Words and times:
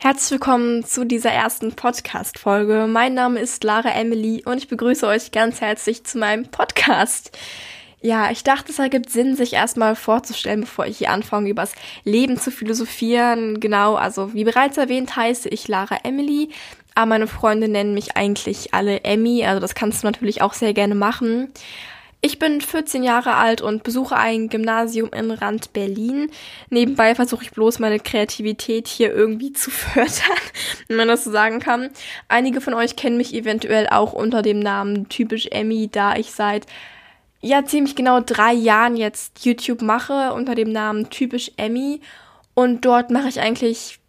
Herzlich 0.00 0.30
willkommen 0.30 0.84
zu 0.84 1.04
dieser 1.04 1.32
ersten 1.32 1.72
Podcast-Folge. 1.72 2.86
Mein 2.88 3.14
Name 3.14 3.40
ist 3.40 3.64
Lara 3.64 3.90
Emily 3.90 4.44
und 4.46 4.58
ich 4.58 4.68
begrüße 4.68 5.04
euch 5.04 5.32
ganz 5.32 5.60
herzlich 5.60 6.04
zu 6.04 6.18
meinem 6.18 6.44
Podcast. 6.44 7.36
Ja, 8.00 8.30
ich 8.30 8.44
dachte, 8.44 8.70
es 8.70 8.78
ergibt 8.78 9.10
Sinn, 9.10 9.34
sich 9.34 9.54
erstmal 9.54 9.96
vorzustellen, 9.96 10.60
bevor 10.60 10.86
ich 10.86 10.98
hier 10.98 11.10
anfange, 11.10 11.50
übers 11.50 11.74
Leben 12.04 12.38
zu 12.38 12.52
philosophieren. 12.52 13.58
Genau, 13.58 13.96
also 13.96 14.34
wie 14.34 14.44
bereits 14.44 14.76
erwähnt, 14.76 15.16
heiße 15.16 15.48
ich 15.48 15.66
Lara 15.66 15.98
Emily, 16.04 16.50
aber 16.94 17.06
meine 17.06 17.26
Freunde 17.26 17.66
nennen 17.66 17.92
mich 17.92 18.16
eigentlich 18.16 18.74
alle 18.74 19.02
Emmy, 19.02 19.44
also 19.44 19.60
das 19.60 19.74
kannst 19.74 20.04
du 20.04 20.06
natürlich 20.06 20.42
auch 20.42 20.52
sehr 20.52 20.74
gerne 20.74 20.94
machen. 20.94 21.48
Ich 22.20 22.40
bin 22.40 22.60
14 22.60 23.04
Jahre 23.04 23.36
alt 23.36 23.60
und 23.60 23.84
besuche 23.84 24.16
ein 24.16 24.48
Gymnasium 24.48 25.10
in 25.12 25.30
Rand 25.30 25.72
Berlin. 25.72 26.30
Nebenbei 26.68 27.14
versuche 27.14 27.44
ich 27.44 27.52
bloß 27.52 27.78
meine 27.78 28.00
Kreativität 28.00 28.88
hier 28.88 29.14
irgendwie 29.14 29.52
zu 29.52 29.70
fördern, 29.72 30.38
wenn 30.88 30.96
man 30.96 31.08
das 31.08 31.24
so 31.24 31.30
sagen 31.30 31.60
kann. 31.60 31.90
Einige 32.26 32.60
von 32.60 32.74
euch 32.74 32.96
kennen 32.96 33.18
mich 33.18 33.34
eventuell 33.34 33.88
auch 33.88 34.12
unter 34.12 34.42
dem 34.42 34.58
Namen 34.58 35.08
typisch 35.08 35.46
Emmy, 35.52 35.88
da 35.90 36.16
ich 36.16 36.32
seit 36.32 36.66
ja 37.40 37.64
ziemlich 37.64 37.94
genau 37.94 38.20
drei 38.20 38.52
Jahren 38.52 38.96
jetzt 38.96 39.44
YouTube 39.44 39.80
mache 39.80 40.32
unter 40.32 40.56
dem 40.56 40.72
Namen 40.72 41.10
typisch 41.10 41.52
Emmy 41.56 42.00
und 42.54 42.84
dort 42.84 43.10
mache 43.12 43.28
ich 43.28 43.40
eigentlich 43.40 44.00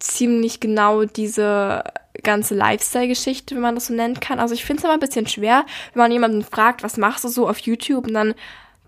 ziemlich 0.00 0.58
genau 0.58 1.04
diese 1.04 1.84
ganze 2.22 2.54
Lifestyle-Geschichte, 2.54 3.54
wenn 3.54 3.62
man 3.62 3.74
das 3.74 3.86
so 3.86 3.94
nennen 3.94 4.20
kann. 4.20 4.38
Also 4.38 4.54
ich 4.54 4.64
finde 4.64 4.80
es 4.80 4.84
immer 4.84 4.94
ein 4.94 5.00
bisschen 5.00 5.26
schwer, 5.26 5.64
wenn 5.94 6.02
man 6.02 6.12
jemanden 6.12 6.42
fragt, 6.42 6.82
was 6.82 6.96
machst 6.96 7.24
du 7.24 7.28
so 7.28 7.48
auf 7.48 7.58
YouTube 7.58 8.06
und 8.06 8.14
dann 8.14 8.34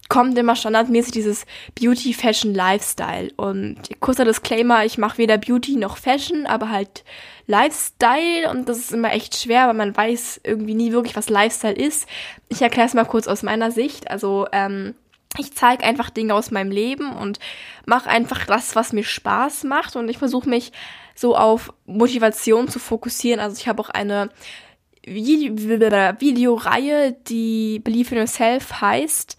kommt 0.08 0.36
immer 0.36 0.54
standardmäßig 0.54 1.12
dieses 1.12 1.46
Beauty, 1.74 2.12
Fashion, 2.12 2.54
Lifestyle. 2.54 3.30
Und 3.36 3.78
kurzer 4.00 4.24
Disclaimer, 4.24 4.84
ich 4.84 4.98
mache 4.98 5.18
weder 5.18 5.38
Beauty 5.38 5.76
noch 5.76 5.96
Fashion, 5.96 6.46
aber 6.46 6.70
halt 6.70 7.04
Lifestyle 7.46 8.50
und 8.50 8.68
das 8.68 8.78
ist 8.78 8.92
immer 8.92 9.12
echt 9.12 9.36
schwer, 9.36 9.66
weil 9.66 9.74
man 9.74 9.96
weiß 9.96 10.40
irgendwie 10.44 10.74
nie 10.74 10.92
wirklich, 10.92 11.16
was 11.16 11.28
Lifestyle 11.28 11.74
ist. 11.74 12.06
Ich 12.48 12.62
erkläre 12.62 12.88
es 12.88 12.94
mal 12.94 13.04
kurz 13.04 13.28
aus 13.28 13.42
meiner 13.42 13.70
Sicht. 13.70 14.10
Also 14.10 14.46
ähm, 14.52 14.94
ich 15.38 15.54
zeige 15.54 15.84
einfach 15.84 16.10
Dinge 16.10 16.34
aus 16.34 16.50
meinem 16.50 16.70
Leben 16.70 17.12
und 17.12 17.38
mache 17.86 18.08
einfach 18.08 18.46
das, 18.46 18.76
was 18.76 18.92
mir 18.92 19.04
Spaß 19.04 19.64
macht 19.64 19.96
und 19.96 20.08
ich 20.08 20.18
versuche 20.18 20.48
mich 20.48 20.72
so 21.14 21.36
auf 21.36 21.72
Motivation 21.86 22.68
zu 22.68 22.78
fokussieren. 22.78 23.40
Also 23.40 23.56
ich 23.58 23.68
habe 23.68 23.80
auch 23.80 23.90
eine 23.90 24.30
Vide 25.04 26.20
Videoreihe, 26.20 27.16
die 27.26 27.78
Believe 27.80 28.14
in 28.14 28.20
Yourself 28.22 28.80
heißt, 28.80 29.36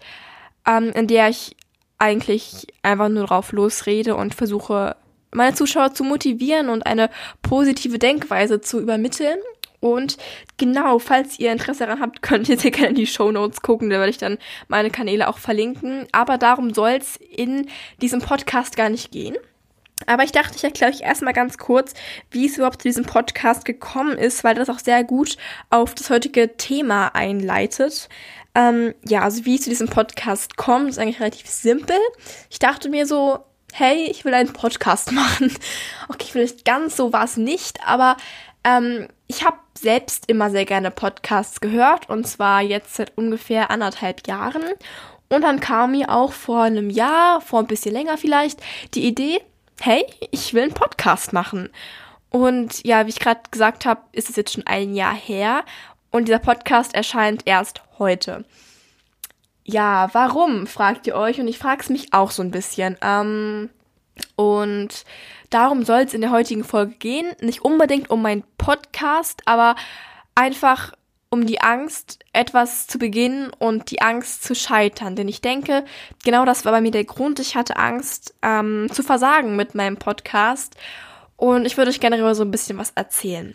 ähm, 0.66 0.92
in 0.92 1.06
der 1.06 1.28
ich 1.28 1.56
eigentlich 1.98 2.66
einfach 2.82 3.08
nur 3.08 3.26
drauf 3.26 3.52
losrede 3.52 4.16
und 4.16 4.34
versuche, 4.34 4.96
meine 5.32 5.54
Zuschauer 5.54 5.94
zu 5.94 6.04
motivieren 6.04 6.68
und 6.68 6.86
eine 6.86 7.10
positive 7.42 7.98
Denkweise 7.98 8.60
zu 8.60 8.80
übermitteln. 8.80 9.38
Und 9.80 10.16
genau, 10.56 10.98
falls 10.98 11.38
ihr 11.38 11.52
Interesse 11.52 11.86
daran 11.86 12.00
habt, 12.00 12.22
könnt 12.26 12.48
ihr 12.48 12.58
sehr 12.58 12.70
gerne 12.70 12.90
in 12.90 12.94
die 12.94 13.06
Show 13.06 13.30
Notes 13.30 13.62
gucken, 13.62 13.90
da 13.90 13.98
werde 13.98 14.10
ich 14.10 14.18
dann 14.18 14.38
meine 14.68 14.90
Kanäle 14.90 15.28
auch 15.28 15.38
verlinken. 15.38 16.06
Aber 16.12 16.38
darum 16.38 16.74
soll 16.74 16.98
es 17.00 17.16
in 17.16 17.68
diesem 18.00 18.20
Podcast 18.20 18.76
gar 18.76 18.88
nicht 18.88 19.12
gehen. 19.12 19.36
Aber 20.06 20.24
ich 20.24 20.32
dachte, 20.32 20.56
ich 20.56 20.64
erkläre 20.64 20.92
euch 20.92 21.00
erstmal 21.00 21.32
ganz 21.32 21.56
kurz, 21.56 21.94
wie 22.30 22.46
es 22.46 22.56
überhaupt 22.56 22.82
zu 22.82 22.88
diesem 22.88 23.06
Podcast 23.06 23.64
gekommen 23.64 24.18
ist, 24.18 24.44
weil 24.44 24.54
das 24.54 24.68
auch 24.68 24.78
sehr 24.78 25.04
gut 25.04 25.38
auf 25.70 25.94
das 25.94 26.10
heutige 26.10 26.56
Thema 26.58 27.14
einleitet. 27.14 28.10
Ähm, 28.54 28.94
ja, 29.06 29.22
also 29.22 29.44
wie 29.46 29.56
es 29.56 29.62
zu 29.62 29.70
diesem 29.70 29.88
Podcast 29.88 30.56
kommt, 30.56 30.90
ist 30.90 30.98
eigentlich 30.98 31.20
relativ 31.20 31.46
simpel. 31.46 31.96
Ich 32.50 32.58
dachte 32.58 32.90
mir 32.90 33.06
so, 33.06 33.38
hey, 33.72 34.06
ich 34.10 34.24
will 34.24 34.34
einen 34.34 34.52
Podcast 34.52 35.12
machen. 35.12 35.52
Okay, 36.08 36.28
vielleicht 36.30 36.64
ganz 36.64 36.96
so 36.96 37.12
war 37.12 37.24
es 37.24 37.36
nicht, 37.36 37.78
aber 37.86 38.16
ähm, 38.64 39.08
ich 39.28 39.44
habe 39.44 39.58
selbst 39.76 40.28
immer 40.28 40.50
sehr 40.50 40.64
gerne 40.64 40.90
Podcasts 40.90 41.60
gehört 41.60 42.08
und 42.08 42.26
zwar 42.26 42.62
jetzt 42.62 42.94
seit 42.94 43.16
ungefähr 43.16 43.70
anderthalb 43.70 44.26
Jahren. 44.26 44.62
Und 45.28 45.42
dann 45.42 45.60
kam 45.60 45.92
mir 45.92 46.10
auch 46.10 46.32
vor 46.32 46.62
einem 46.62 46.90
Jahr, 46.90 47.40
vor 47.40 47.60
ein 47.60 47.66
bisschen 47.66 47.92
länger 47.92 48.16
vielleicht, 48.16 48.60
die 48.94 49.06
Idee, 49.06 49.40
hey, 49.80 50.04
ich 50.30 50.54
will 50.54 50.64
einen 50.64 50.74
Podcast 50.74 51.32
machen. 51.32 51.70
Und 52.30 52.84
ja, 52.84 53.06
wie 53.06 53.10
ich 53.10 53.18
gerade 53.18 53.40
gesagt 53.50 53.86
habe, 53.86 54.02
ist 54.12 54.30
es 54.30 54.36
jetzt 54.36 54.52
schon 54.52 54.66
ein 54.66 54.94
Jahr 54.94 55.14
her 55.14 55.64
und 56.10 56.28
dieser 56.28 56.38
Podcast 56.38 56.94
erscheint 56.94 57.42
erst 57.44 57.82
heute. 57.98 58.44
Ja, 59.64 60.10
warum, 60.12 60.66
fragt 60.66 61.06
ihr 61.06 61.16
euch 61.16 61.40
und 61.40 61.48
ich 61.48 61.58
frage 61.58 61.82
es 61.82 61.88
mich 61.90 62.12
auch 62.12 62.30
so 62.30 62.42
ein 62.42 62.52
bisschen. 62.52 62.96
Ähm, 63.02 63.70
und 64.36 65.04
darum 65.50 65.84
soll 65.84 66.00
es 66.00 66.14
in 66.14 66.20
der 66.20 66.30
heutigen 66.30 66.64
Folge 66.64 66.94
gehen. 66.94 67.32
Nicht 67.40 67.62
unbedingt 67.62 68.10
um 68.10 68.22
meinen 68.22 68.44
Podcast, 68.58 69.42
aber 69.46 69.76
einfach 70.34 70.92
um 71.28 71.46
die 71.46 71.60
Angst, 71.60 72.20
etwas 72.32 72.86
zu 72.86 72.98
beginnen 72.98 73.50
und 73.58 73.90
die 73.90 74.00
Angst 74.00 74.44
zu 74.44 74.54
scheitern. 74.54 75.16
Denn 75.16 75.28
ich 75.28 75.40
denke, 75.40 75.84
genau 76.24 76.44
das 76.44 76.64
war 76.64 76.72
bei 76.72 76.80
mir 76.80 76.92
der 76.92 77.04
Grund. 77.04 77.40
Ich 77.40 77.56
hatte 77.56 77.76
Angst 77.76 78.34
ähm, 78.42 78.88
zu 78.92 79.02
versagen 79.02 79.56
mit 79.56 79.74
meinem 79.74 79.96
Podcast. 79.96 80.76
Und 81.36 81.66
ich 81.66 81.76
würde 81.76 81.90
euch 81.90 82.00
gerne 82.00 82.16
darüber 82.16 82.34
so 82.34 82.44
ein 82.44 82.50
bisschen 82.50 82.78
was 82.78 82.92
erzählen. 82.94 83.54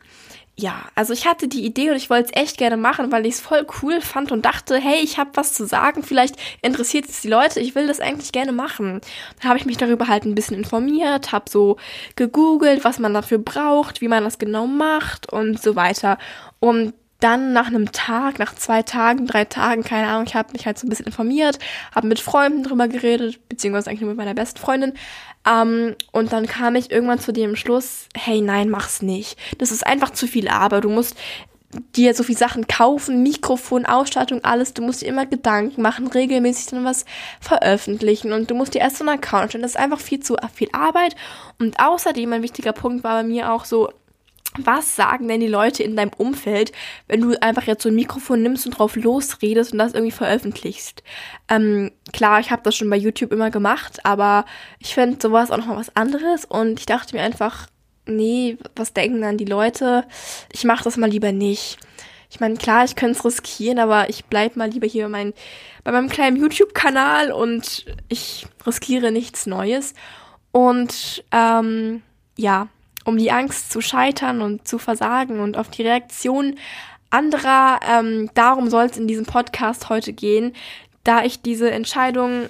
Ja, 0.57 0.89
also 0.95 1.13
ich 1.13 1.25
hatte 1.25 1.47
die 1.47 1.65
Idee 1.65 1.89
und 1.89 1.95
ich 1.95 2.09
wollte 2.09 2.31
es 2.33 2.39
echt 2.39 2.57
gerne 2.57 2.77
machen, 2.77 3.11
weil 3.11 3.25
ich 3.25 3.35
es 3.35 3.41
voll 3.41 3.65
cool 3.81 3.99
fand 4.01 4.31
und 4.31 4.45
dachte, 4.45 4.77
hey, 4.77 4.99
ich 5.01 5.17
habe 5.17 5.31
was 5.33 5.53
zu 5.53 5.65
sagen, 5.65 6.03
vielleicht 6.03 6.35
interessiert 6.61 7.09
es 7.09 7.21
die 7.21 7.29
Leute, 7.29 7.59
ich 7.59 7.73
will 7.73 7.87
das 7.87 7.99
eigentlich 7.99 8.31
gerne 8.31 8.51
machen. 8.51 9.01
Dann 9.39 9.49
habe 9.49 9.57
ich 9.57 9.65
mich 9.65 9.77
darüber 9.77 10.07
halt 10.07 10.25
ein 10.25 10.35
bisschen 10.35 10.57
informiert, 10.57 11.31
habe 11.31 11.49
so 11.49 11.77
gegoogelt, 12.15 12.83
was 12.83 12.99
man 12.99 13.13
dafür 13.13 13.39
braucht, 13.39 14.01
wie 14.01 14.07
man 14.07 14.23
das 14.23 14.37
genau 14.37 14.67
macht 14.67 15.31
und 15.31 15.59
so 15.61 15.75
weiter. 15.75 16.17
Und 16.59 16.93
dann 17.21 17.53
nach 17.53 17.67
einem 17.67 17.91
Tag, 17.91 18.39
nach 18.39 18.55
zwei 18.55 18.83
Tagen, 18.83 19.27
drei 19.27 19.45
Tagen, 19.45 19.83
keine 19.83 20.07
Ahnung, 20.07 20.25
ich 20.27 20.35
habe 20.35 20.51
mich 20.53 20.65
halt 20.65 20.77
so 20.77 20.85
ein 20.85 20.89
bisschen 20.89 21.05
informiert, 21.05 21.59
habe 21.95 22.07
mit 22.07 22.19
Freunden 22.19 22.63
drüber 22.63 22.87
geredet, 22.87 23.47
beziehungsweise 23.47 23.89
eigentlich 23.89 24.01
nur 24.01 24.09
mit 24.09 24.17
meiner 24.17 24.33
besten 24.33 24.59
Freundin. 24.59 24.93
Ähm, 25.47 25.95
und 26.11 26.33
dann 26.33 26.47
kam 26.47 26.75
ich 26.75 26.91
irgendwann 26.91 27.19
zu 27.19 27.31
dem 27.31 27.55
Schluss, 27.55 28.07
hey, 28.15 28.41
nein, 28.41 28.69
mach's 28.69 29.01
nicht. 29.01 29.37
Das 29.59 29.71
ist 29.71 29.85
einfach 29.85 30.11
zu 30.11 30.27
viel 30.27 30.47
Arbeit. 30.47 30.83
Du 30.83 30.89
musst 30.89 31.15
dir 31.95 32.13
so 32.13 32.23
viel 32.23 32.37
Sachen 32.37 32.67
kaufen, 32.67 33.23
Mikrofon, 33.23 33.85
Ausstattung, 33.85 34.43
alles. 34.43 34.73
Du 34.73 34.81
musst 34.81 35.01
dir 35.01 35.07
immer 35.07 35.25
Gedanken 35.25 35.81
machen, 35.81 36.07
regelmäßig 36.07 36.67
dann 36.67 36.85
was 36.85 37.05
veröffentlichen 37.39 38.33
und 38.33 38.51
du 38.51 38.55
musst 38.55 38.73
dir 38.73 38.81
erst 38.81 38.97
so 38.97 39.05
einen 39.05 39.17
Account 39.17 39.51
stellen. 39.51 39.61
Das 39.61 39.71
ist 39.71 39.79
einfach 39.79 39.99
viel 39.99 40.19
zu 40.19 40.35
viel 40.53 40.69
Arbeit. 40.73 41.15
Und 41.59 41.79
außerdem 41.79 42.33
ein 42.33 42.43
wichtiger 42.43 42.73
Punkt 42.73 43.03
war 43.03 43.21
bei 43.21 43.27
mir 43.27 43.51
auch 43.51 43.65
so, 43.65 43.91
was 44.57 44.95
sagen 44.95 45.27
denn 45.27 45.39
die 45.39 45.47
Leute 45.47 45.83
in 45.83 45.95
deinem 45.95 46.11
Umfeld, 46.17 46.73
wenn 47.07 47.21
du 47.21 47.41
einfach 47.41 47.63
jetzt 47.63 47.83
so 47.83 47.89
ein 47.89 47.95
Mikrofon 47.95 48.41
nimmst 48.41 48.65
und 48.65 48.77
drauf 48.77 48.95
losredest 48.95 49.71
und 49.71 49.77
das 49.77 49.93
irgendwie 49.93 50.11
veröffentlichst? 50.11 51.03
Ähm, 51.47 51.91
klar, 52.11 52.39
ich 52.39 52.51
habe 52.51 52.61
das 52.63 52.75
schon 52.75 52.89
bei 52.89 52.97
YouTube 52.97 53.31
immer 53.31 53.49
gemacht, 53.49 54.05
aber 54.05 54.45
ich 54.79 54.93
finde 54.93 55.19
sowas 55.21 55.51
auch 55.51 55.57
nochmal 55.57 55.77
was 55.77 55.95
anderes 55.95 56.45
und 56.45 56.79
ich 56.79 56.85
dachte 56.85 57.15
mir 57.15 57.23
einfach, 57.23 57.67
nee, 58.05 58.57
was 58.75 58.93
denken 58.93 59.21
dann 59.21 59.37
die 59.37 59.45
Leute? 59.45 60.05
Ich 60.51 60.65
mache 60.65 60.83
das 60.83 60.97
mal 60.97 61.09
lieber 61.09 61.31
nicht. 61.31 61.77
Ich 62.29 62.39
meine, 62.39 62.55
klar, 62.55 62.85
ich 62.85 62.95
könnte 62.95 63.19
es 63.19 63.25
riskieren, 63.25 63.79
aber 63.79 64.09
ich 64.09 64.25
bleib 64.25 64.55
mal 64.55 64.69
lieber 64.69 64.87
hier 64.87 65.09
mein, 65.09 65.33
bei 65.83 65.91
meinem 65.91 66.09
kleinen 66.09 66.37
YouTube-Kanal 66.37 67.31
und 67.31 67.85
ich 68.07 68.47
riskiere 68.65 69.11
nichts 69.11 69.45
Neues. 69.45 69.93
Und 70.51 71.23
ähm, 71.31 72.01
ja, 72.37 72.69
um 73.05 73.17
die 73.17 73.31
Angst 73.31 73.71
zu 73.71 73.81
scheitern 73.81 74.41
und 74.41 74.67
zu 74.67 74.77
versagen 74.77 75.39
und 75.39 75.57
auf 75.57 75.69
die 75.69 75.83
Reaktion 75.83 76.55
anderer. 77.09 77.79
Ähm, 77.87 78.29
darum 78.33 78.69
soll 78.69 78.85
es 78.85 78.97
in 78.97 79.07
diesem 79.07 79.25
Podcast 79.25 79.89
heute 79.89 80.13
gehen, 80.13 80.53
da 81.03 81.23
ich 81.23 81.41
diese 81.41 81.71
Entscheidung 81.71 82.47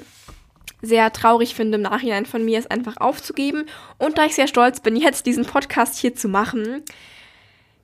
sehr 0.82 1.14
traurig 1.14 1.54
finde 1.54 1.76
im 1.76 1.84
Nachhinein 1.84 2.26
von 2.26 2.44
mir, 2.44 2.60
es 2.60 2.68
einfach 2.68 2.98
aufzugeben 2.98 3.66
und 3.98 4.18
da 4.18 4.26
ich 4.26 4.36
sehr 4.36 4.48
stolz 4.48 4.80
bin, 4.80 4.96
jetzt 4.96 5.26
diesen 5.26 5.46
Podcast 5.46 5.98
hier 6.00 6.16
zu 6.16 6.28
machen. 6.28 6.84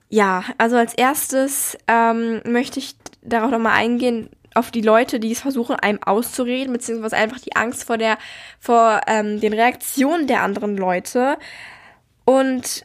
Ja, 0.08 0.44
also 0.56 0.76
als 0.76 0.94
erstes 0.94 1.76
ähm, 1.86 2.40
möchte 2.44 2.78
ich 2.78 2.96
darauf 3.22 3.50
nochmal 3.50 3.74
eingehen, 3.74 4.30
auf 4.54 4.70
die 4.70 4.80
Leute, 4.80 5.20
die 5.20 5.30
es 5.30 5.40
versuchen, 5.40 5.76
einem 5.76 6.02
auszureden, 6.02 6.72
beziehungsweise 6.72 7.16
einfach 7.16 7.38
die 7.38 7.54
Angst 7.54 7.84
vor 7.84 7.98
der, 7.98 8.18
vor 8.58 9.02
ähm, 9.06 9.40
den 9.40 9.52
Reaktionen 9.52 10.26
der 10.26 10.42
anderen 10.42 10.76
Leute. 10.76 11.38
Und 12.28 12.84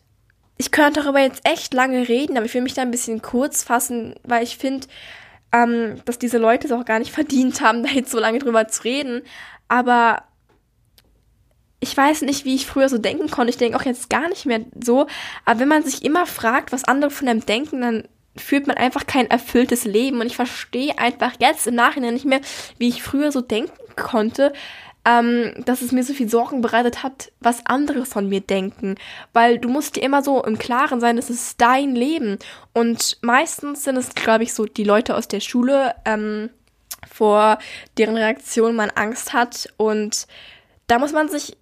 ich 0.55 0.71
könnte 0.71 1.01
darüber 1.01 1.19
jetzt 1.19 1.45
echt 1.45 1.73
lange 1.73 2.07
reden, 2.07 2.37
aber 2.37 2.45
ich 2.45 2.53
will 2.53 2.61
mich 2.61 2.75
da 2.75 2.81
ein 2.81 2.91
bisschen 2.91 3.21
kurz 3.21 3.61
fassen, 3.61 4.15
weil 4.23 4.41
ich 4.41 4.55
finde, 4.55 4.87
ähm, 5.51 5.97
dass 6.05 6.17
diese 6.17 6.37
Leute 6.37 6.67
es 6.67 6.71
auch 6.71 6.85
gar 6.85 6.97
nicht 6.97 7.11
verdient 7.19 7.59
haben, 7.59 7.83
da 7.83 7.89
jetzt 7.89 8.11
so 8.11 8.19
lange 8.19 8.39
drüber 8.39 8.69
zu 8.69 8.85
reden. 8.85 9.21
Aber 9.67 10.23
ich 11.81 11.97
weiß 11.97 12.21
nicht, 12.21 12.45
wie 12.45 12.55
ich 12.55 12.65
früher 12.65 12.87
so 12.87 12.97
denken 12.97 13.29
konnte. 13.29 13.49
Ich 13.49 13.57
denke 13.57 13.77
auch 13.77 13.83
jetzt 13.83 14.09
gar 14.09 14.29
nicht 14.29 14.45
mehr 14.45 14.61
so. 14.81 15.07
Aber 15.43 15.59
wenn 15.59 15.67
man 15.67 15.83
sich 15.83 16.05
immer 16.05 16.25
fragt, 16.25 16.71
was 16.71 16.85
andere 16.85 17.11
von 17.11 17.27
einem 17.27 17.45
denken, 17.45 17.81
dann 17.81 18.07
führt 18.37 18.65
man 18.65 18.77
einfach 18.77 19.07
kein 19.07 19.29
erfülltes 19.29 19.83
Leben. 19.83 20.21
Und 20.21 20.27
ich 20.27 20.37
verstehe 20.37 20.97
einfach 20.97 21.33
jetzt 21.39 21.67
im 21.67 21.75
Nachhinein 21.75 22.13
nicht 22.13 22.23
mehr, 22.23 22.39
wie 22.77 22.87
ich 22.87 23.03
früher 23.03 23.33
so 23.33 23.41
denken 23.41 23.73
konnte. 23.97 24.53
Ähm, 25.05 25.53
dass 25.65 25.81
es 25.81 25.91
mir 25.91 26.03
so 26.03 26.13
viel 26.13 26.29
Sorgen 26.29 26.61
bereitet 26.61 27.03
hat, 27.03 27.31
was 27.39 27.65
andere 27.65 28.05
von 28.05 28.29
mir 28.29 28.41
denken. 28.41 28.95
Weil 29.33 29.59
du 29.59 29.69
musst 29.69 29.95
dir 29.95 30.03
immer 30.03 30.23
so 30.23 30.43
im 30.43 30.57
Klaren 30.57 30.99
sein, 31.01 31.17
es 31.17 31.29
ist 31.29 31.59
dein 31.59 31.95
Leben. 31.95 32.39
Und 32.73 33.17
meistens 33.21 33.83
sind 33.83 33.97
es, 33.97 34.15
glaube 34.15 34.43
ich, 34.43 34.53
so 34.53 34.65
die 34.65 34.83
Leute 34.83 35.15
aus 35.15 35.27
der 35.27 35.41
Schule, 35.41 35.95
ähm, 36.05 36.49
vor 37.11 37.57
deren 37.97 38.15
Reaktion 38.15 38.75
man 38.75 38.89
Angst 38.91 39.33
hat. 39.33 39.67
Und 39.77 40.25
da 40.87 40.99
muss 40.99 41.11
man 41.11 41.27
sich 41.27 41.57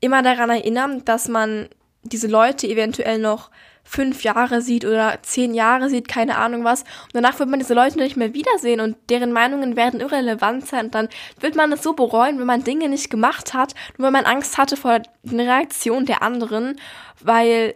immer 0.00 0.22
daran 0.22 0.50
erinnern, 0.50 1.04
dass 1.04 1.28
man 1.28 1.68
diese 2.08 2.28
Leute 2.28 2.66
eventuell 2.66 3.18
noch 3.18 3.50
fünf 3.86 4.24
Jahre 4.24 4.60
sieht 4.60 4.84
oder 4.84 5.18
zehn 5.22 5.54
Jahre 5.54 5.88
sieht, 5.88 6.08
keine 6.08 6.36
Ahnung 6.36 6.64
was. 6.64 6.82
Und 6.82 7.14
danach 7.14 7.38
wird 7.38 7.48
man 7.48 7.60
diese 7.60 7.74
Leute 7.74 7.98
nicht 7.98 8.16
mehr 8.16 8.34
wiedersehen 8.34 8.80
und 8.80 8.96
deren 9.08 9.32
Meinungen 9.32 9.76
werden 9.76 10.00
irrelevant 10.00 10.66
sein. 10.66 10.86
Und 10.86 10.94
dann 10.94 11.08
wird 11.40 11.54
man 11.54 11.72
es 11.72 11.82
so 11.82 11.92
bereuen, 11.92 12.38
wenn 12.38 12.46
man 12.46 12.64
Dinge 12.64 12.88
nicht 12.88 13.10
gemacht 13.10 13.54
hat, 13.54 13.74
nur 13.96 14.06
weil 14.06 14.12
man 14.12 14.24
Angst 14.24 14.58
hatte 14.58 14.76
vor 14.76 15.00
der 15.22 15.46
Reaktion 15.46 16.04
der 16.04 16.22
anderen, 16.22 16.80
weil 17.22 17.74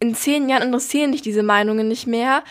in 0.00 0.14
zehn 0.14 0.48
Jahren 0.48 0.62
interessieren 0.62 1.12
dich 1.12 1.22
diese 1.22 1.42
Meinungen 1.42 1.88
nicht 1.88 2.06
mehr. 2.06 2.44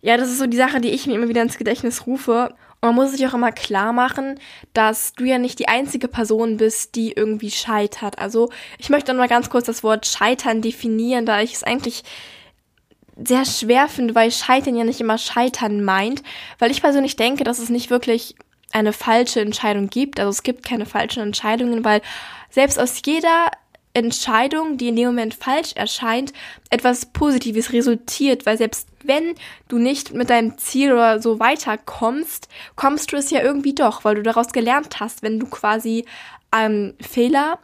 Ja, 0.00 0.16
das 0.16 0.30
ist 0.30 0.38
so 0.38 0.46
die 0.46 0.56
Sache, 0.56 0.80
die 0.80 0.90
ich 0.90 1.06
mir 1.06 1.14
immer 1.14 1.28
wieder 1.28 1.42
ins 1.42 1.58
Gedächtnis 1.58 2.06
rufe. 2.06 2.54
Man 2.84 2.96
muss 2.96 3.12
sich 3.12 3.24
auch 3.28 3.34
immer 3.34 3.52
klar 3.52 3.92
machen, 3.92 4.40
dass 4.72 5.12
du 5.12 5.22
ja 5.22 5.38
nicht 5.38 5.60
die 5.60 5.68
einzige 5.68 6.08
Person 6.08 6.56
bist, 6.56 6.96
die 6.96 7.12
irgendwie 7.12 7.52
scheitert. 7.52 8.18
Also 8.18 8.50
ich 8.76 8.90
möchte 8.90 9.12
noch 9.12 9.18
mal 9.20 9.28
ganz 9.28 9.48
kurz 9.50 9.66
das 9.66 9.84
Wort 9.84 10.04
scheitern 10.04 10.62
definieren, 10.62 11.24
da 11.24 11.40
ich 11.40 11.54
es 11.54 11.62
eigentlich 11.62 12.02
sehr 13.24 13.44
schwer 13.44 13.86
finde, 13.86 14.16
weil 14.16 14.32
Scheitern 14.32 14.74
ja 14.74 14.82
nicht 14.82 15.00
immer 15.00 15.16
Scheitern 15.16 15.84
meint, 15.84 16.24
weil 16.58 16.72
ich 16.72 16.82
persönlich 16.82 17.14
denke, 17.14 17.44
dass 17.44 17.60
es 17.60 17.68
nicht 17.68 17.88
wirklich 17.88 18.34
eine 18.72 18.92
falsche 18.92 19.40
Entscheidung 19.40 19.88
gibt. 19.88 20.18
Also 20.18 20.30
es 20.30 20.42
gibt 20.42 20.64
keine 20.64 20.86
falschen 20.86 21.22
Entscheidungen, 21.22 21.84
weil 21.84 22.00
selbst 22.50 22.80
aus 22.80 23.00
jeder 23.04 23.52
Entscheidung, 23.94 24.78
die 24.78 24.88
in 24.88 24.96
dem 24.96 25.08
Moment 25.08 25.34
falsch 25.34 25.72
erscheint, 25.74 26.32
etwas 26.70 27.06
Positives 27.06 27.72
resultiert, 27.72 28.46
weil 28.46 28.56
selbst 28.56 28.88
wenn 29.04 29.34
du 29.68 29.78
nicht 29.78 30.14
mit 30.14 30.30
deinem 30.30 30.56
Ziel 30.58 30.92
oder 30.92 31.20
so 31.20 31.38
weiterkommst, 31.38 32.48
kommst 32.76 33.12
du 33.12 33.16
es 33.16 33.30
ja 33.30 33.42
irgendwie 33.42 33.74
doch, 33.74 34.04
weil 34.04 34.14
du 34.14 34.22
daraus 34.22 34.52
gelernt 34.52 35.00
hast. 35.00 35.22
Wenn 35.22 35.38
du 35.38 35.46
quasi 35.46 36.06
einen 36.50 36.94
Fehler 37.00 37.58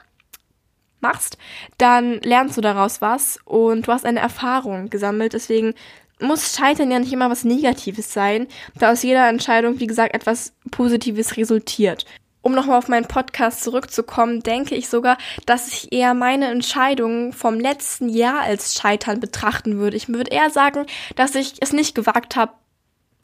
machst, 1.00 1.38
dann 1.78 2.20
lernst 2.22 2.56
du 2.56 2.60
daraus 2.60 3.00
was 3.00 3.38
und 3.44 3.86
du 3.86 3.92
hast 3.92 4.04
eine 4.04 4.20
Erfahrung 4.20 4.90
gesammelt. 4.90 5.32
Deswegen 5.32 5.74
muss 6.20 6.56
Scheitern 6.56 6.90
ja 6.90 6.98
nicht 6.98 7.12
immer 7.12 7.30
was 7.30 7.44
Negatives 7.44 8.12
sein, 8.12 8.48
da 8.78 8.90
aus 8.90 9.02
jeder 9.02 9.28
Entscheidung, 9.28 9.78
wie 9.78 9.86
gesagt, 9.86 10.14
etwas 10.14 10.52
Positives 10.70 11.36
resultiert 11.36 12.04
um 12.48 12.54
nochmal 12.54 12.78
auf 12.78 12.88
meinen 12.88 13.06
Podcast 13.06 13.62
zurückzukommen, 13.62 14.42
denke 14.42 14.74
ich 14.74 14.88
sogar, 14.88 15.18
dass 15.44 15.68
ich 15.68 15.92
eher 15.92 16.14
meine 16.14 16.46
Entscheidung 16.46 17.32
vom 17.32 17.60
letzten 17.60 18.08
Jahr 18.08 18.40
als 18.40 18.74
Scheitern 18.74 19.20
betrachten 19.20 19.78
würde. 19.78 19.96
Ich 19.96 20.08
würde 20.08 20.30
eher 20.30 20.48
sagen, 20.48 20.86
dass 21.14 21.34
ich 21.34 21.54
es 21.60 21.72
nicht 21.74 21.94
gewagt 21.94 22.36
habe, 22.36 22.52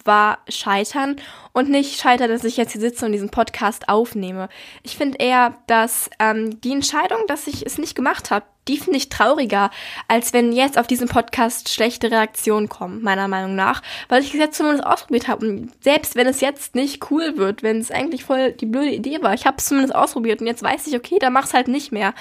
war 0.05 0.39
Scheitern 0.49 1.17
und 1.53 1.71
nicht 1.71 1.99
Scheitern, 1.99 2.29
dass 2.29 2.45
ich 2.45 2.59
jetzt 2.59 2.73
hier 2.73 2.81
sitze 2.83 3.07
und 3.07 3.13
diesen 3.13 3.31
Podcast 3.31 3.89
aufnehme. 3.89 4.51
Ich 4.83 4.99
finde 4.99 5.17
eher, 5.19 5.55
dass 5.67 6.11
ähm, 6.19 6.61
die 6.61 6.73
Entscheidung, 6.73 7.21
dass 7.27 7.47
ich 7.47 7.65
es 7.65 7.79
nicht 7.79 7.95
gemacht 7.95 8.31
habe, 8.31 8.45
die 8.69 8.79
finde 8.79 8.97
ich 8.97 9.09
trauriger, 9.09 9.71
als 10.09 10.33
wenn 10.33 10.53
jetzt 10.53 10.79
auf 10.79 10.87
diesem 10.87 11.09
Podcast 11.09 11.69
schlechte 11.69 12.11
Reaktionen 12.11 12.69
kommen, 12.69 13.03
meiner 13.03 13.29
Meinung 13.29 13.55
nach, 13.55 13.83
weil 14.09 14.23
ich 14.23 14.33
es 14.33 14.41
jetzt 14.41 14.57
zumindest 14.57 14.87
ausprobiert 14.87 15.29
habe. 15.29 15.47
Und 15.47 15.73
selbst 15.83 16.17
wenn 16.17 16.27
es 16.27 16.41
jetzt 16.41 16.75
nicht 16.75 17.11
cool 17.11 17.37
wird, 17.37 17.63
wenn 17.63 17.79
es 17.79 17.91
eigentlich 17.91 18.25
voll 18.25 18.53
die 18.53 18.67
blöde 18.67 18.93
Idee 18.93 19.23
war, 19.23 19.35
ich 19.35 19.47
habe 19.47 19.57
es 19.59 19.67
zumindest 19.67 19.95
ausprobiert 19.95 20.41
und 20.41 20.47
jetzt 20.47 20.63
weiß 20.63 20.87
ich, 20.87 20.97
okay, 20.97 21.19
da 21.19 21.31
mach's 21.31 21.55
halt 21.55 21.69
nicht 21.69 21.93
mehr. 21.93 22.15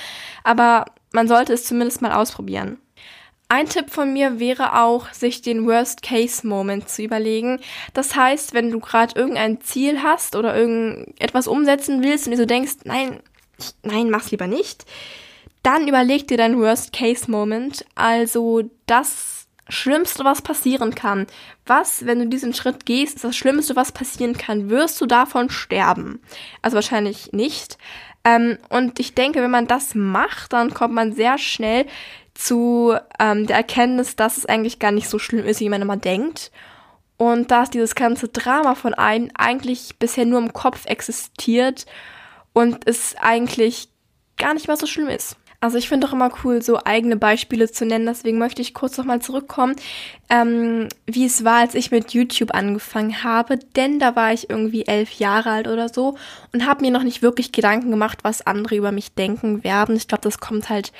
Aber 0.44 0.86
man 1.12 1.28
sollte 1.28 1.54
es 1.54 1.66
zumindest 1.66 2.02
mal 2.02 2.12
ausprobieren. 2.12 2.78
Ein 3.50 3.70
Tipp 3.70 3.92
von 3.92 4.12
mir 4.12 4.40
wäre 4.40 4.82
auch, 4.82 5.14
sich 5.14 5.44
den 5.44 5.68
Worst-Case-Moment 5.68 6.90
zu 6.90 7.04
überlegen. 7.04 7.60
Das 7.94 8.16
heißt, 8.16 8.56
wenn 8.56 8.72
du 8.72 8.80
gerade 8.80 9.20
irgendein 9.20 9.62
Ziel 9.62 10.02
hast 10.02 10.36
oder 10.36 10.56
irgendetwas 10.56 11.48
umsetzen 11.48 12.02
willst 12.04 12.26
und 12.26 12.32
dir 12.32 12.38
so 12.38 12.46
denkst, 12.46 12.78
nein, 12.86 13.20
ich, 13.60 13.74
nein, 13.84 14.10
mach's 14.10 14.32
lieber 14.32 14.48
nicht, 14.48 14.86
dann 15.64 15.88
überleg 15.88 16.28
dir 16.28 16.38
dein 16.38 16.60
Worst-Case-Moment, 16.60 17.86
also 17.96 18.70
das 18.86 19.48
Schlimmste, 19.70 20.26
was 20.26 20.42
passieren 20.42 20.94
kann. 20.94 21.26
Was, 21.66 22.06
wenn 22.06 22.20
du 22.20 22.28
diesen 22.28 22.54
Schritt 22.54 22.86
gehst, 22.86 23.16
ist 23.16 23.24
das 23.24 23.36
Schlimmste, 23.36 23.76
was 23.76 23.94
passieren 23.94 24.38
kann? 24.38 24.70
Wirst 24.70 25.00
du 25.00 25.06
davon 25.06 25.50
sterben? 25.50 26.22
Also 26.62 26.76
wahrscheinlich 26.76 27.32
nicht. 27.32 27.78
Ähm, 28.26 28.58
und 28.70 29.00
ich 29.00 29.16
denke, 29.16 29.42
wenn 29.42 29.52
man 29.52 29.68
das 29.68 29.96
macht, 29.96 30.54
dann 30.54 30.74
kommt 30.74 30.94
man 30.94 31.14
sehr 31.14 31.38
schnell 31.38 31.86
zu 32.34 32.96
ähm, 33.20 33.48
der 33.48 33.58
Erkenntnis, 33.58 34.16
dass 34.16 34.38
es 34.38 34.46
eigentlich 34.46 34.80
gar 34.80 34.92
nicht 34.92 35.08
so 35.08 35.18
schlimm 35.18 35.46
ist, 35.46 35.62
wie 35.62 35.70
man 35.70 35.82
immer 35.82 35.98
denkt. 35.98 36.52
Und 37.18 37.52
dass 37.52 37.70
dieses 37.70 37.96
ganze 37.96 38.28
Drama 38.28 38.76
von 38.76 38.94
einem 38.94 39.30
eigentlich 39.36 39.98
bisher 39.98 40.26
nur 40.26 40.40
im 40.40 40.52
Kopf 40.52 40.86
existiert 40.88 41.86
und 42.52 42.86
es 42.86 43.16
eigentlich 43.16 43.88
gar 44.38 44.54
nicht 44.54 44.68
mal 44.68 44.78
so 44.78 44.88
schlimm 44.88 45.08
ist. 45.08 45.38
Also 45.64 45.78
ich 45.78 45.88
finde 45.88 46.06
doch 46.06 46.14
immer 46.14 46.30
cool, 46.44 46.62
so 46.62 46.78
eigene 46.84 47.16
Beispiele 47.16 47.72
zu 47.72 47.86
nennen. 47.86 48.06
Deswegen 48.06 48.38
möchte 48.38 48.62
ich 48.62 48.74
kurz 48.74 48.98
nochmal 48.98 49.22
zurückkommen, 49.22 49.78
ähm, 50.30 50.90
wie 51.06 51.24
es 51.24 51.46
war, 51.46 51.60
als 51.60 51.74
ich 51.74 51.90
mit 51.90 52.12
YouTube 52.12 52.54
angefangen 52.54 53.24
habe. 53.24 53.58
Denn 53.78 53.98
da 53.98 54.14
war 54.18 54.34
ich 54.34 54.50
irgendwie 54.50 54.86
elf 54.86 55.14
Jahre 55.14 55.52
alt 55.52 55.70
oder 55.70 55.88
so 55.88 56.18
und 56.52 56.66
habe 56.66 56.82
mir 56.82 56.92
noch 56.92 57.04
nicht 57.04 57.22
wirklich 57.22 57.54
Gedanken 57.54 57.92
gemacht, 57.92 58.20
was 58.24 58.46
andere 58.46 58.76
über 58.76 58.92
mich 58.92 59.14
denken 59.16 59.64
werden. 59.64 59.96
Ich 59.96 60.10
glaube, 60.10 60.24
das 60.24 60.42
kommt 60.42 60.68
halt 60.68 60.92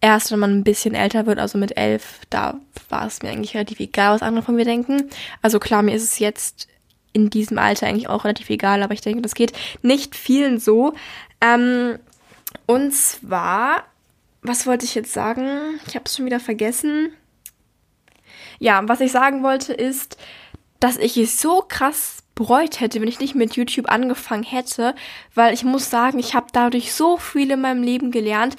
erst, 0.00 0.32
wenn 0.32 0.38
man 0.38 0.52
ein 0.52 0.64
bisschen 0.64 0.94
älter 0.94 1.26
wird. 1.26 1.38
Also 1.38 1.58
mit 1.58 1.76
elf, 1.76 2.20
da 2.30 2.58
war 2.88 3.06
es 3.06 3.20
mir 3.20 3.28
eigentlich 3.28 3.54
relativ 3.54 3.80
egal, 3.80 4.14
was 4.14 4.22
andere 4.22 4.46
von 4.46 4.56
mir 4.56 4.64
denken. 4.64 5.10
Also 5.42 5.58
klar, 5.58 5.82
mir 5.82 5.94
ist 5.94 6.04
es 6.04 6.18
jetzt 6.20 6.68
in 7.12 7.28
diesem 7.28 7.58
Alter 7.58 7.86
eigentlich 7.86 8.08
auch 8.08 8.24
relativ 8.24 8.48
egal, 8.48 8.82
aber 8.82 8.94
ich 8.94 9.02
denke, 9.02 9.20
das 9.20 9.34
geht 9.34 9.52
nicht 9.82 10.16
vielen 10.16 10.58
so. 10.58 10.94
Ähm, 11.42 11.98
und 12.64 12.94
zwar 12.94 13.84
was 14.48 14.66
wollte 14.66 14.84
ich 14.84 14.94
jetzt 14.94 15.12
sagen? 15.12 15.80
Ich 15.86 15.94
habe 15.94 16.04
es 16.06 16.16
schon 16.16 16.26
wieder 16.26 16.40
vergessen. 16.40 17.12
Ja, 18.58 18.80
was 18.86 19.00
ich 19.00 19.12
sagen 19.12 19.42
wollte 19.42 19.72
ist, 19.72 20.16
dass 20.80 20.96
ich 20.96 21.16
es 21.16 21.40
so 21.40 21.64
krass 21.66 22.22
bereut 22.34 22.80
hätte, 22.80 23.00
wenn 23.00 23.08
ich 23.08 23.20
nicht 23.20 23.34
mit 23.34 23.56
YouTube 23.56 23.90
angefangen 23.90 24.42
hätte, 24.42 24.94
weil 25.34 25.54
ich 25.54 25.64
muss 25.64 25.90
sagen, 25.90 26.18
ich 26.18 26.34
habe 26.34 26.46
dadurch 26.52 26.92
so 26.92 27.16
viel 27.16 27.50
in 27.50 27.60
meinem 27.60 27.82
Leben 27.82 28.10
gelernt. 28.10 28.56